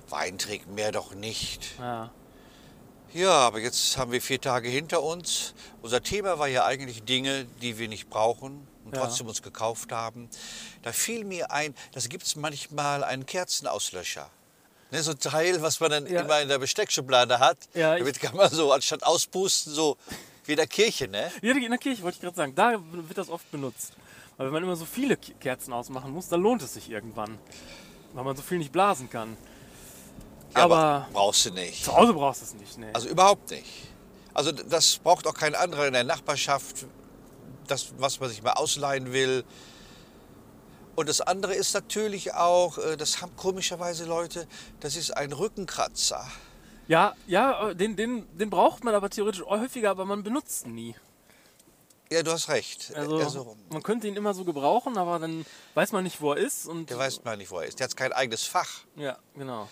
Wein 0.09 0.37
trinken, 0.37 0.75
mehr 0.75 0.91
doch 0.91 1.15
nicht. 1.15 1.79
Ja. 1.79 2.11
Ja, 3.13 3.31
aber 3.31 3.61
jetzt 3.61 3.97
haben 3.97 4.11
wir 4.11 4.21
vier 4.21 4.41
Tage 4.41 4.69
hinter 4.69 5.01
uns. 5.05 5.55
Unser 5.81 6.03
Thema 6.03 6.41
war 6.41 6.49
ja 6.49 6.65
eigentlich 6.65 7.05
Dinge, 7.05 7.45
die 7.63 7.79
wir 7.79 7.87
nicht 7.87 8.11
brauchen 8.11 8.67
und 8.85 8.97
Ja. 8.97 9.03
trotzdem 9.03 9.29
uns 9.29 9.43
gekauft 9.43 9.93
haben. 9.93 10.29
Da 10.83 10.91
fiel 10.91 11.25
mir 11.25 11.53
ein, 11.53 11.77
das 11.93 12.09
gibt 12.09 12.25
es 12.27 12.35
manchmal 12.35 13.05
einen 13.05 13.27
Kerzenauslöscher. 13.27 14.29
Ne, 14.91 15.01
so 15.05 15.13
ein 15.13 15.21
Teil, 15.21 15.63
was 15.63 15.79
man 15.79 15.93
dann 15.93 16.07
Ja. 16.09 16.23
immer 16.23 16.41
in 16.41 16.49
der 16.49 16.59
Besteckschublade 16.59 17.39
hat. 17.39 17.59
Ja, 17.75 17.97
Damit 17.97 18.19
kann 18.21 18.35
man 18.35 18.51
so 18.51 18.73
anstatt 18.73 19.05
auspusten, 19.05 19.73
so 19.73 19.97
wie 20.49 20.53
in 20.53 20.57
der 20.59 20.67
Kirche, 20.67 21.09
ne? 21.09 21.31
Ja, 21.43 21.55
in 21.55 21.71
der 21.71 21.79
Kirche 21.79 22.03
wollte 22.03 22.17
ich 22.17 22.21
gerade 22.23 22.37
sagen, 22.37 22.55
da 22.55 22.81
wird 22.93 23.19
das 23.19 23.29
oft 23.29 23.51
benutzt. 23.51 23.93
Weil 24.37 24.47
wenn 24.47 24.55
man 24.55 24.63
immer 24.65 24.77
so 24.77 24.85
viele 24.85 25.17
Kerzen 25.17 25.73
ausmachen 25.73 26.13
muss, 26.13 26.29
dann 26.29 26.41
lohnt 26.41 26.63
es 26.63 26.75
sich 26.75 26.91
irgendwann. 26.91 27.39
Weil 28.13 28.25
man 28.25 28.37
so 28.37 28.43
viel 28.43 28.59
nicht 28.59 28.73
blasen 28.73 29.09
kann. 29.09 29.37
Ja, 30.55 30.65
aber 30.65 31.09
brauchst 31.13 31.47
du 31.47 31.51
nicht. 31.51 31.85
zu 31.85 31.97
Hause 31.97 32.13
brauchst 32.15 32.43
du 32.43 32.47
es 32.47 32.55
nicht. 32.55 32.79
Nee. 32.79 32.91
Also 32.93 33.09
überhaupt 33.09 33.51
nicht. 33.51 33.89
Also 34.33 34.53
das 34.53 34.99
braucht 34.99 35.27
auch 35.27 35.35
kein 35.35 35.55
anderer 35.55 35.87
in 35.87 35.93
der 35.93 36.05
Nachbarschaft, 36.05 36.87
das, 37.67 37.95
was 37.99 38.21
man 38.21 38.29
sich 38.29 38.43
mal 38.43 38.53
ausleihen 38.53 39.13
will. 39.13 39.45
Und 40.97 41.09
das 41.09 41.21
andere 41.21 41.55
ist 41.55 41.75
natürlich 41.75 42.35
auch, 42.35 42.79
äh, 42.79 42.97
das 42.97 43.21
haben 43.21 43.35
komischerweise 43.37 44.05
Leute, 44.05 44.47
das 44.81 44.97
ist 44.97 45.17
ein 45.17 45.33
Rückenkratzer. 45.33 46.25
Ja, 46.89 47.15
ja, 47.27 47.71
äh, 47.71 47.77
den, 47.77 47.97
den, 47.97 48.27
den 48.37 48.51
braucht 48.51 48.85
man 48.85 48.95
aber 48.95 49.11
theoretisch 49.11 49.43
häufiger, 49.45 49.91
aber 49.91 50.05
man 50.05 50.23
benutzt 50.23 50.67
ihn 50.67 50.75
nie. 50.75 50.95
Ja, 52.13 52.23
du 52.23 52.31
hast 52.31 52.49
recht. 52.49 52.93
Also 52.95 53.19
Er 53.19 53.31
so, 53.31 53.57
man 53.71 53.83
könnte 53.83 54.07
ihn 54.07 54.15
immer 54.15 54.35
so 54.35 54.45
gebrauchen, 54.45 54.99
aber 54.99 55.19
dann 55.19 55.45
weiß 55.75 55.93
man 55.93 56.05
nicht, 56.05 56.21
wo 56.21 56.33
er 56.33 56.39
ist. 56.39 56.67
Und 56.67 56.91
der 56.91 56.99
weiß 56.99 57.25
mal 57.25 57.37
nicht, 57.37 57.51
wo 57.51 57.59
er 57.59 57.67
ist. 57.67 57.81
Der 57.81 57.89
hat 57.89 57.97
kein 57.97 58.13
eigenes 58.13 58.45
Fach. 58.45 58.83
Ja, 58.97 59.19
genau. 59.35 59.69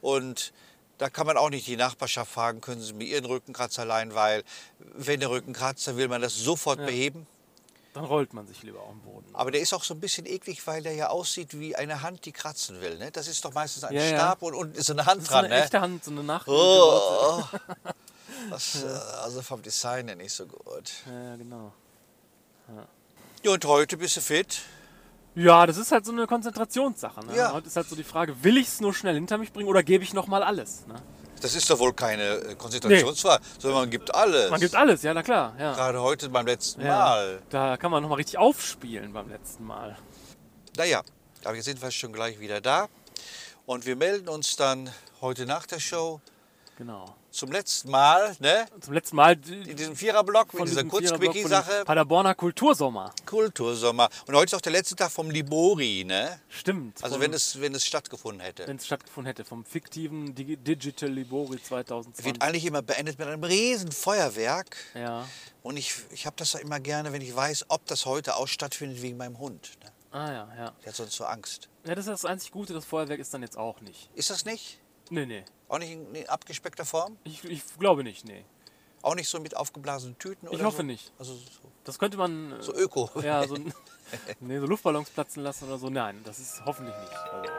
Und 0.00 0.52
da 0.98 1.08
kann 1.08 1.26
man 1.26 1.36
auch 1.36 1.50
nicht 1.50 1.66
die 1.66 1.76
Nachbarschaft 1.76 2.32
fragen, 2.32 2.60
können 2.60 2.80
Sie 2.80 2.92
mir 2.92 3.04
Ihren 3.04 3.24
Rückenkratzer 3.24 3.84
leihen, 3.84 4.14
weil 4.14 4.42
wenn 4.78 5.20
der 5.20 5.30
Rückenkratzer 5.30 5.96
will 5.96 6.08
man 6.08 6.20
das 6.20 6.34
sofort 6.36 6.80
Ja. 6.80 6.86
beheben. 6.86 7.26
Dann 7.94 8.04
rollt 8.04 8.32
man 8.34 8.46
sich 8.46 8.62
lieber 8.62 8.80
auf 8.80 8.90
den 8.90 9.00
Boden. 9.00 9.26
Aber 9.32 9.50
der 9.50 9.60
ist 9.60 9.72
auch 9.72 9.82
so 9.82 9.94
ein 9.94 10.00
bisschen 10.00 10.26
eklig, 10.26 10.64
weil 10.66 10.82
der 10.82 10.92
ja 10.94 11.08
aussieht 11.08 11.58
wie 11.58 11.74
eine 11.74 12.02
Hand, 12.02 12.24
die 12.26 12.32
kratzen 12.32 12.80
will. 12.80 12.98
Ne? 12.98 13.10
Das 13.10 13.26
ist 13.28 13.44
doch 13.44 13.52
meistens 13.54 13.82
ein 13.84 13.94
Ja, 13.94 14.02
ja. 14.02 14.16
Stab 14.18 14.42
und 14.42 14.54
unten 14.54 14.76
ist 14.76 14.86
so 14.86 14.92
eine 14.92 15.06
Hand 15.06 15.16
Das 15.18 15.24
ist 15.24 15.30
dran. 15.32 15.44
eine 15.46 15.54
Ne? 15.54 15.62
echte 15.64 15.80
Hand, 15.80 16.04
so 16.04 16.10
eine 16.10 16.22
Nach. 16.22 16.46
Oh, 16.46 17.42
Das, 18.50 18.82
äh, 18.84 18.86
also 19.22 19.42
vom 19.42 19.62
Design 19.62 20.06
her 20.08 20.16
nicht 20.16 20.32
so 20.32 20.46
gut. 20.46 20.92
Ja, 21.06 21.36
genau. 21.36 21.72
Ja, 23.42 23.52
und 23.52 23.64
heute 23.64 23.96
bist 23.96 24.16
du 24.16 24.20
fit? 24.20 24.60
Ja, 25.34 25.66
das 25.66 25.76
ist 25.76 25.90
halt 25.92 26.04
so 26.04 26.12
eine 26.12 26.26
Konzentrationssache. 26.26 27.24
Ne? 27.26 27.36
Ja. 27.36 27.52
Heute 27.52 27.68
ist 27.68 27.76
halt 27.76 27.88
so 27.88 27.96
die 27.96 28.04
Frage, 28.04 28.42
will 28.44 28.56
ich 28.58 28.66
es 28.68 28.80
nur 28.80 28.92
schnell 28.92 29.14
hinter 29.14 29.38
mich 29.38 29.52
bringen 29.52 29.68
oder 29.68 29.82
gebe 29.82 30.04
ich 30.04 30.12
nochmal 30.12 30.42
alles? 30.42 30.86
Ne? 30.86 30.96
Das 31.40 31.54
ist 31.54 31.68
doch 31.70 31.78
wohl 31.78 31.92
keine 31.92 32.22
äh, 32.22 32.54
Konzentrationsfrage, 32.54 33.42
sondern 33.58 33.82
man 33.82 33.90
gibt 33.90 34.14
alles. 34.14 34.50
Man 34.50 34.60
gibt 34.60 34.74
alles, 34.74 35.02
ja, 35.02 35.14
na 35.14 35.22
klar. 35.22 35.54
Ja. 35.58 35.72
Gerade 35.74 36.02
heute 36.02 36.28
beim 36.28 36.46
letzten 36.46 36.80
Ja. 36.82 36.98
Mal. 36.98 37.42
Da 37.50 37.76
kann 37.76 37.90
man 37.90 38.02
nochmal 38.02 38.16
richtig 38.16 38.38
aufspielen 38.38 39.12
beim 39.12 39.28
letzten 39.28 39.64
Mal. 39.64 39.96
Naja, 40.76 41.02
aber 41.44 41.54
jetzt 41.56 41.64
sind 41.66 41.80
wir 41.80 41.90
schon 41.90 42.12
gleich 42.12 42.40
wieder 42.40 42.60
da. 42.60 42.88
Und 43.66 43.86
wir 43.86 43.96
melden 43.96 44.28
uns 44.28 44.56
dann 44.56 44.90
heute 45.20 45.46
nach 45.46 45.66
der 45.66 45.80
Show 45.80 46.20
Genau. 46.76 47.14
Zum 47.30 47.52
letzten 47.52 47.90
Mal, 47.90 48.36
ne? 48.40 48.66
Zum 48.80 48.94
letzten 48.94 49.16
Mal 49.16 49.32
In 49.48 49.76
diesem 49.76 49.96
Viererblock 49.96 50.54
mit 50.54 50.68
dieser 50.68 50.84
Kurzquickie-Sache. 50.84 51.84
Paderborner 51.84 52.34
Kultursommer. 52.34 53.12
Kultursommer. 53.26 54.08
Und 54.26 54.34
heute 54.34 54.46
ist 54.46 54.54
auch 54.54 54.60
der 54.60 54.72
letzte 54.72 54.96
Tag 54.96 55.10
vom 55.10 55.30
Libori, 55.30 56.04
ne? 56.04 56.40
Stimmt. 56.48 57.02
Also 57.02 57.20
wenn 57.20 57.32
es, 57.32 57.60
wenn 57.60 57.74
es 57.74 57.86
stattgefunden 57.86 58.40
hätte. 58.40 58.66
wenn 58.66 58.76
es 58.76 58.86
stattgefunden 58.86 59.26
hätte, 59.26 59.44
vom 59.44 59.64
fiktiven 59.64 60.34
Digi 60.34 60.56
Digital 60.56 61.10
Libori 61.10 61.62
2020. 61.62 62.24
Wird 62.24 62.42
eigentlich 62.42 62.64
immer 62.64 62.82
beendet 62.82 63.18
mit 63.18 63.28
einem 63.28 63.44
riesen 63.44 63.92
Feuerwerk. 63.92 64.76
ja. 64.94 65.26
Und 65.62 65.76
ich, 65.76 65.94
ich 66.12 66.24
habe 66.24 66.36
das 66.36 66.54
immer 66.54 66.80
gerne, 66.80 67.12
wenn 67.12 67.20
ich 67.20 67.34
weiß, 67.34 67.66
ob 67.68 67.84
das 67.86 68.06
heute 68.06 68.36
auch 68.36 68.48
stattfindet 68.48 69.02
wegen 69.02 69.18
meinem 69.18 69.38
Hund. 69.38 69.72
Ne? 69.82 69.90
Ah 70.12 70.32
ja, 70.32 70.48
ja. 70.56 70.72
Der 70.82 70.86
hat 70.86 70.96
sonst 70.96 71.12
so 71.14 71.24
Angst. 71.24 71.68
Ja, 71.84 71.94
das 71.94 72.06
ist 72.06 72.10
das 72.10 72.24
einzig 72.24 72.52
Gute, 72.52 72.72
das 72.72 72.86
Feuerwerk 72.86 73.20
ist 73.20 73.34
dann 73.34 73.42
jetzt 73.42 73.58
auch 73.58 73.80
nicht. 73.82 74.08
Ist 74.14 74.30
das 74.30 74.46
nicht? 74.46 74.78
Nee, 75.10 75.26
nee. 75.26 75.44
Auch 75.68 75.78
nicht 75.78 75.92
in, 75.92 76.14
in 76.14 76.28
abgespeckter 76.28 76.84
Form? 76.84 77.16
Ich, 77.24 77.44
ich 77.44 77.62
glaube 77.78 78.02
nicht, 78.04 78.24
nee. 78.24 78.44
Auch 79.02 79.14
nicht 79.14 79.28
so 79.28 79.38
mit 79.40 79.56
aufgeblasenen 79.56 80.18
Tüten? 80.18 80.48
Ich 80.50 80.62
hoffe 80.62 80.78
so? 80.78 80.82
nicht. 80.82 81.12
Also 81.18 81.34
so, 81.34 81.40
Das 81.84 81.98
könnte 81.98 82.16
man 82.16 82.52
äh, 82.52 82.62
so 82.62 82.74
Öko. 82.74 83.10
ja, 83.22 83.46
so, 83.46 83.56
nee, 84.40 84.58
so 84.58 84.66
Luftballons 84.66 85.10
platzen 85.10 85.42
lassen 85.42 85.66
oder 85.68 85.78
so. 85.78 85.88
Nein, 85.88 86.20
das 86.24 86.38
ist 86.38 86.62
hoffentlich 86.64 86.96
nicht. 86.96 87.12
Also, 87.12 87.52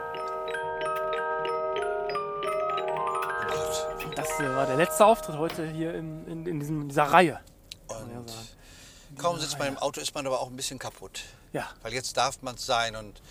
Oh 3.51 4.11
das 4.15 4.39
äh, 4.39 4.55
war 4.55 4.65
der 4.65 4.75
letzte 4.75 5.05
Auftritt 5.05 5.37
heute 5.37 5.69
hier 5.69 5.93
in, 5.93 6.25
in, 6.27 6.45
in 6.45 6.59
diesem, 6.59 6.87
dieser 6.89 7.03
Reihe. 7.03 7.39
Und 7.87 9.17
kaum 9.17 9.39
sitzt 9.39 9.57
man 9.59 9.67
im 9.69 9.77
Auto, 9.77 10.01
ist 10.01 10.13
man 10.13 10.25
aber 10.27 10.39
auch 10.39 10.47
ein 10.49 10.55
bisschen 10.55 10.79
kaputt. 10.79 11.21
Ja, 11.53 11.67
Weil 11.81 11.93
jetzt 11.93 12.15
darf 12.17 12.41
man 12.41 12.55
es 12.55 12.65
sein 12.65 12.95
und 12.95 13.21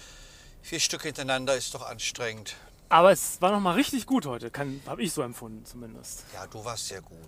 vier 0.62 0.80
Stück 0.80 1.02
hintereinander 1.02 1.56
ist 1.56 1.74
doch 1.74 1.88
anstrengend. 1.88 2.56
Aber 2.88 3.12
es 3.12 3.40
war 3.40 3.52
nochmal 3.52 3.74
richtig 3.74 4.06
gut 4.06 4.26
heute, 4.26 4.50
habe 4.86 5.02
ich 5.02 5.12
so 5.12 5.22
empfunden 5.22 5.64
zumindest. 5.64 6.24
Ja, 6.34 6.46
du 6.46 6.64
warst 6.64 6.88
sehr 6.88 7.02
gut. 7.02 7.18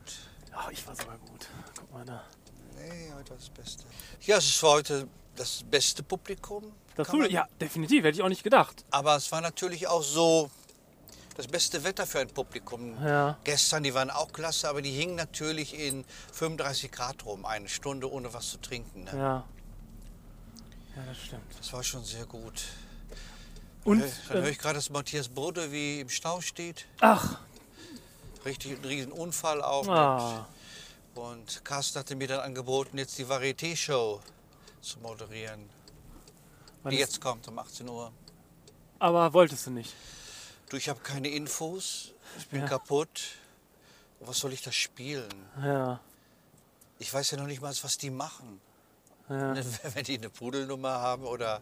Ja, 0.51 0.69
ich 0.71 0.87
war 0.87 0.97
sogar 0.97 1.19
gut. 1.19 1.49
Guck 1.79 1.93
mal 1.93 2.05
da. 2.05 2.25
Nee, 2.77 3.13
heute 3.15 3.31
war 3.31 3.37
das 3.37 3.51
Beste. 3.51 3.85
Ja, 4.23 4.39
es 4.39 4.63
war 4.63 4.73
heute 4.73 5.07
das 5.37 5.63
beste 5.63 6.03
Publikum. 6.03 6.73
Das 6.97 7.09
du, 7.09 7.23
ja, 7.25 7.49
definitiv, 7.61 8.05
hätte 8.05 8.17
ich 8.17 8.23
auch 8.23 8.29
nicht 8.29 8.43
gedacht. 8.43 8.85
Aber 8.91 9.17
es 9.17 9.31
war 9.33 9.41
natürlich 9.41 9.87
auch 9.87 10.03
so 10.03 10.51
das 11.37 11.47
beste 11.47 11.83
Wetter 11.85 12.07
für 12.07 12.21
ein 12.21 12.29
Publikum. 12.29 12.97
Ja. 13.03 13.39
Gestern, 13.45 13.83
die 13.83 13.95
waren 13.95 14.11
auch 14.11 14.33
klasse, 14.33 14.69
aber 14.69 14.83
die 14.83 14.91
hingen 14.91 15.15
natürlich 15.15 15.79
in 15.79 16.05
35 16.33 16.91
Grad 16.91 17.25
rum, 17.25 17.47
eine 17.47 17.69
Stunde 17.69 18.11
ohne 18.11 18.33
was 18.35 18.51
zu 18.51 18.59
trinken. 18.59 19.05
Ne? 19.05 19.11
Ja. 19.15 19.45
Ja, 20.97 21.03
das 21.07 21.19
stimmt. 21.19 21.59
Das 21.59 21.73
war 21.73 21.83
schon 21.83 22.05
sehr 22.05 22.27
gut. 22.27 22.65
Und, 23.85 24.01
Dann 24.29 24.43
höre 24.43 24.49
ich 24.49 24.59
gerade, 24.59 24.75
dass 24.75 24.91
Matthias 24.91 25.29
Bode 25.29 25.73
wie 25.73 26.01
im 26.01 26.09
Stau 26.09 26.41
steht. 26.41 26.87
ach, 27.01 27.39
Richtig 28.45 28.79
ein 28.79 28.85
riesen 28.85 29.13
Unfall 29.13 29.63
auch. 29.63 29.87
ah, 29.89 30.49
Und 31.15 31.63
Carsten 31.65 31.99
hatte 31.99 32.15
mir 32.17 32.29
dann 32.29 32.41
angeboten, 32.41 32.97
jetzt 32.99 33.19
die 33.19 33.27
Varieté-Show 33.27 34.21
zu 34.81 34.99
moderieren, 35.01 35.69
wann 36.83 36.91
die 36.91 36.97
ist- 37.01 37.13
jetzt 37.13 37.21
kommt 37.21 37.47
um 37.49 37.59
18 37.59 37.89
Uhr. 37.89 38.13
aber 38.99 39.33
wolltest 39.35 39.67
du 39.67 39.71
nicht. 39.71 39.93
Du, 40.71 40.77
ich 40.77 40.89
habe 40.89 41.01
keine 41.01 41.29
Infos, 41.29 42.13
ich 42.39 42.49
bin 42.49 42.61
Ja. 42.63 42.67
kaputt. 42.69 43.23
Was 44.21 44.39
soll 44.39 44.53
ich 44.53 44.63
da 44.63 44.71
spielen? 44.73 45.29
Ja, 45.63 46.01
Ich 46.99 47.13
weiß 47.13 47.31
ja 47.33 47.39
noch 47.39 47.47
nicht 47.47 47.61
mal, 47.63 47.75
was 47.83 47.97
die 47.99 48.11
machen. 48.11 48.61
ja. 49.31 49.55
Wenn 49.95 50.05
die 50.05 50.17
eine 50.19 50.29
Pudelnummer 50.31 51.01
haben 51.01 51.25
oder 51.25 51.61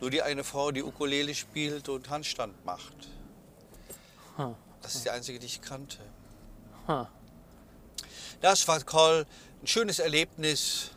nur 0.00 0.10
die 0.10 0.22
eine 0.22 0.44
Frau, 0.44 0.70
die 0.70 0.82
Ukulele 0.82 1.34
spielt 1.34 1.88
und 1.88 2.10
Handstand 2.10 2.64
macht. 2.64 3.08
Das 4.82 4.94
ist 4.94 5.04
die 5.04 5.10
einzige, 5.10 5.38
die 5.38 5.46
ich 5.46 5.60
kannte. 5.62 5.98
Das 8.40 8.68
war 8.68 8.84
toll, 8.84 9.26
ein 9.62 9.66
schönes 9.66 9.98
Erlebnis, 9.98 10.90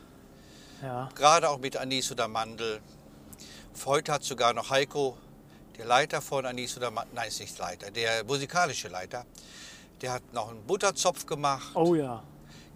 Ja, 0.82 1.08
gerade 1.14 1.48
auch 1.48 1.58
mit 1.58 1.76
Anis 1.76 2.12
oder 2.12 2.28
Mandel. 2.28 2.80
Heute 3.86 4.12
hat 4.12 4.24
sogar 4.24 4.52
noch 4.52 4.70
Heiko, 4.70 5.16
der 5.78 5.86
Leiter 5.86 6.20
von 6.20 6.44
Anis 6.44 6.76
oder 6.76 6.90
Mandel, 6.90 7.14
nein, 7.14 7.28
ist 7.28 7.40
nicht 7.40 7.58
Leiter, 7.58 7.90
der 7.90 8.24
musikalische 8.24 8.88
Leiter, 8.88 9.24
der 10.02 10.12
hat 10.12 10.32
noch 10.32 10.50
einen 10.50 10.62
Butterzopf 10.66 11.24
gemacht, 11.26 11.74
oh 11.74 11.94
ja. 11.94 12.22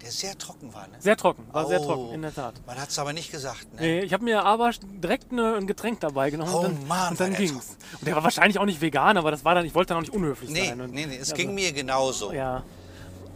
Der 0.03 0.11
sehr 0.11 0.37
trocken 0.37 0.73
war. 0.73 0.87
Ne? 0.87 0.97
Sehr 0.99 1.15
trocken, 1.17 1.45
war 1.51 1.65
sehr 1.67 1.81
Oh. 1.81 1.85
trocken, 1.85 2.13
in 2.13 2.21
der 2.21 2.33
Tat. 2.35 2.55
Man 2.67 2.77
hat 2.79 2.89
es 2.89 2.99
aber 2.99 3.13
nicht 3.13 3.31
gesagt. 3.31 3.73
Ne? 3.73 3.81
Nee, 3.81 3.99
ich 4.01 4.13
habe 4.13 4.23
mir 4.23 4.43
aber 4.43 4.71
direkt 4.83 5.31
eine, 5.31 5.55
ein 5.55 5.65
Getränk 5.65 5.99
dabei 6.01 6.29
genommen 6.29 6.53
Oh 6.53 6.57
und 6.59 6.63
dann, 6.79 6.87
Mann, 6.87 7.11
und 7.11 7.19
dann 7.19 7.31
der 7.31 7.39
ging's. 7.39 7.77
Und 7.99 8.07
der 8.07 8.15
war 8.15 8.23
wahrscheinlich 8.23 8.59
auch 8.59 8.65
nicht 8.65 8.81
vegan, 8.81 9.17
aber 9.17 9.31
das 9.31 9.43
war 9.45 9.55
dann, 9.55 9.65
ich 9.65 9.73
wollte 9.73 9.89
dann 9.89 9.97
auch 9.97 10.01
nicht 10.01 10.13
unhöflich 10.13 10.49
Nee, 10.49 10.67
sein. 10.67 10.81
Und, 10.81 10.93
nee, 10.93 11.05
nee, 11.05 11.15
es 11.15 11.31
also, 11.31 11.35
ging 11.35 11.53
mir 11.55 11.71
genauso. 11.71 12.31
Ja, 12.33 12.63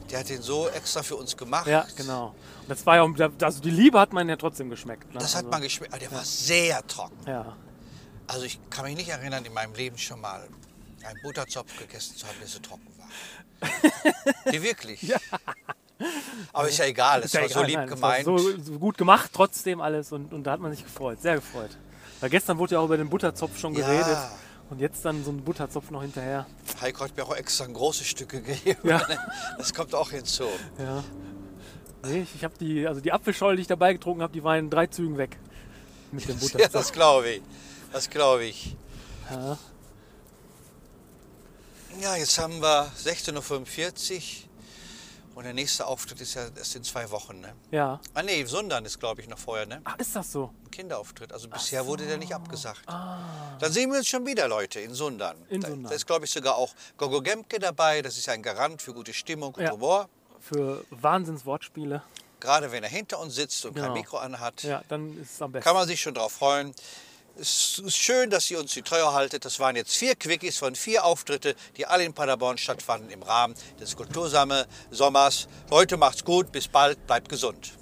Der 0.10 0.19
hat 0.19 0.30
den 0.30 0.41
so 0.41 0.67
extra 0.69 1.03
für 1.03 1.15
uns 1.15 1.36
gemacht. 1.36 1.67
ja, 1.67 1.86
genau. 1.95 2.27
Und 2.62 2.69
das 2.69 2.86
war 2.86 2.95
ja, 2.97 3.30
also 3.41 3.62
die 3.62 3.71
Liebe 3.71 3.99
hat 3.99 4.12
man 4.13 4.27
ja 4.27 4.36
trotzdem 4.36 4.69
geschmeckt. 4.69 5.13
Ne? 5.13 5.19
Das 5.19 5.32
hat 5.36 5.45
also, 5.45 5.49
man 5.51 5.62
geschmeckt, 5.62 5.93
aber 5.93 5.99
der 6.01 6.12
war 6.12 6.23
sehr 6.25 6.86
trocken. 6.88 7.17
Ja, 7.25 7.56
Also 8.27 8.43
ich 8.45 8.60
kann 8.69 8.84
mich 8.86 8.95
nicht 8.97 9.10
erinnern, 9.10 9.45
in 9.45 9.53
meinem 9.53 9.73
Leben 9.73 9.97
schon 9.97 10.19
mal 10.19 10.45
einen 11.06 11.21
Butterzopf 11.23 11.77
gegessen 11.77 12.17
zu 12.17 12.27
haben, 12.27 12.36
der 12.41 12.47
so 12.49 12.60
trocken 12.60 12.88
war. 12.97 13.08
nee, 14.51 14.62
wirklich. 14.62 15.13
Aber 16.53 16.67
ist 16.69 16.77
ja 16.77 16.86
egal, 16.86 17.19
es 17.19 17.25
Ist 17.27 17.33
ja 17.33 17.41
war 17.41 17.49
so 17.49 17.53
egal, 17.60 17.65
lieb 17.67 17.77
nein, 17.77 17.88
gemeint. 17.89 18.25
So, 18.25 18.38
so 18.38 18.79
gut 18.79 18.97
gemacht 18.97 19.31
trotzdem 19.33 19.81
alles 19.81 20.12
und, 20.12 20.33
und 20.33 20.43
da 20.43 20.51
hat 20.51 20.60
man 20.60 20.71
sich 20.71 20.83
gefreut, 20.83 21.21
sehr 21.21 21.36
gefreut. 21.36 21.71
Weil 22.19 22.29
gestern 22.29 22.57
wurde 22.57 22.75
ja 22.75 22.79
auch 22.79 22.86
über 22.86 22.97
den 22.97 23.10
Butterzopf 23.10 23.57
schon 23.60 23.73
Ja. 23.75 23.88
geredet 23.88 24.17
und 24.69 24.79
jetzt 24.79 25.03
dann 25.05 25.23
so 25.23 25.31
ein 25.31 25.43
Butterzopf 25.43 25.89
noch 25.91 26.01
hinterher. 26.01 26.45
Heiko 26.81 27.03
hat 27.03 27.15
mir 27.15 27.23
auch 27.23 27.36
extra 27.36 27.65
ein 27.65 27.73
große 27.73 28.03
Stücke 28.03 28.41
gegeben. 28.41 28.79
Ja. 28.88 29.01
Das 29.57 29.73
kommt 29.73 29.93
auch 29.95 30.12
hinzu. 30.12 30.45
Ja. 30.77 31.03
Nee, 32.05 32.21
ich, 32.21 32.36
ich 32.36 32.43
habe 32.43 32.53
die, 32.60 32.88
also 32.88 33.01
die 33.01 33.12
Apfelschorle, 33.12 33.55
die 33.55 33.62
ich 33.63 33.67
dabei 33.67 33.93
getrunken 33.93 34.21
habe, 34.21 34.33
die 34.33 34.43
war 34.43 34.57
in 34.57 34.69
drei 34.69 34.88
Zügen 34.88 35.17
weg. 35.17 35.38
Mit 36.12 36.27
dem 36.27 36.36
Ja, 36.39 36.41
Butterzopf. 36.41 36.71
das 36.73 36.91
glaube 36.93 37.29
ich. 37.29 37.41
Das 37.91 38.10
glaube 38.10 38.45
ich. 38.45 38.75
Ja. 39.31 39.57
Ja, 42.01 42.15
jetzt 42.15 42.38
haben 42.38 42.62
wir 42.62 42.91
16.45 43.03 44.13
Uhr 44.43 44.46
und 45.38 45.43
der 45.43 45.54
nächste 45.54 45.86
Auftritt 45.86 46.19
ist 46.19 46.34
ja 46.34 46.47
erst 46.56 46.76
in 46.76 46.84
zwei 46.84 47.10
Wochen. 47.12 47.39
Ne? 47.39 47.54
ja. 47.71 48.00
Ah 48.15 48.23
nee, 48.23 48.43
Sundern 48.45 48.84
ist 48.86 49.00
glaube 49.00 49.21
ich 49.21 49.30
noch 49.30 49.38
vorher, 49.38 49.65
ne? 49.67 49.82
Ach, 49.84 49.95
ist 50.00 50.15
das 50.15 50.32
so? 50.32 50.52
Ein 50.65 50.71
Kinderauftritt. 50.71 51.32
Also 51.32 51.47
bisher 51.47 51.86
wurde 51.86 52.06
der 52.08 52.17
nicht 52.17 52.34
abgesagt. 52.34 52.82
Ah. 52.88 53.19
Dann 53.60 53.71
sehen 53.71 53.91
wir 53.91 54.00
uns 54.00 54.08
schon 54.08 54.26
wieder, 54.26 54.47
Leute, 54.47 54.80
in 54.80 54.93
Sundern. 54.93 55.38
In 55.50 55.62
da, 55.62 55.69
Sundern. 55.69 55.89
da 55.89 55.95
ist, 55.95 56.08
glaube 56.08 56.26
ich, 56.26 56.32
sogar 56.32 56.56
auch 56.56 56.73
Gogo 56.97 57.21
Gemke 57.21 57.60
dabei. 57.60 58.02
Das 58.02 58.17
ist 58.17 58.26
ja 58.26 58.34
ein 58.34 58.41
Garant 58.41 58.82
für 58.82 58.93
gute 58.93 59.13
Stimmung 59.13 59.54
und 59.54 59.63
Ja. 59.63 59.71
Humor. 59.71 60.10
Für 60.39 60.84
Wahnsinnswortspiele. 60.89 62.02
Gerade 62.39 62.71
wenn 62.71 62.84
er 62.84 62.89
hinter 62.89 63.19
uns 63.19 63.36
sitzt 63.36 63.65
und 63.65 63.73
kein 63.73 63.84
Genau. 63.86 63.93
Mikro 63.95 64.17
anhat, 64.17 64.63
Ja, 64.63 64.84
dann 64.89 65.19
ist 65.21 65.34
es 65.34 65.41
am 65.41 65.52
besten. 65.52 65.63
kann 65.63 65.76
man 65.76 65.88
sich 65.88 66.00
schon 66.02 66.13
drauf 66.13 66.32
freuen. 66.34 66.73
Es 67.39 67.78
ist 67.78 67.97
schön, 67.97 68.32
dass 68.32 68.50
ihr 68.50 68.60
uns 68.60 68.73
die 68.73 68.82
Treue 68.82 69.13
haltet. 69.13 69.45
Das 69.45 69.60
waren 69.60 69.76
jetzt 69.76 69.95
vier 69.95 70.15
Quickies 70.15 70.58
von 70.58 70.73
vier 70.73 71.06
Auftritte, 71.06 71.56
die 71.76 71.86
alle 71.86 72.04
in 72.04 72.13
Paderborn 72.13 72.58
stattfanden 72.58 73.12
im 73.12 73.21
Rahmen 73.21 73.54
des 73.80 73.95
Kultursamme 73.95 74.65
Sommers. 74.89 75.47
Leute, 75.69 75.97
macht's 75.97 76.23
gut, 76.23 76.52
bis 76.52 76.67
bald, 76.67 77.06
bleibt 77.06 77.30
gesund. 77.30 77.73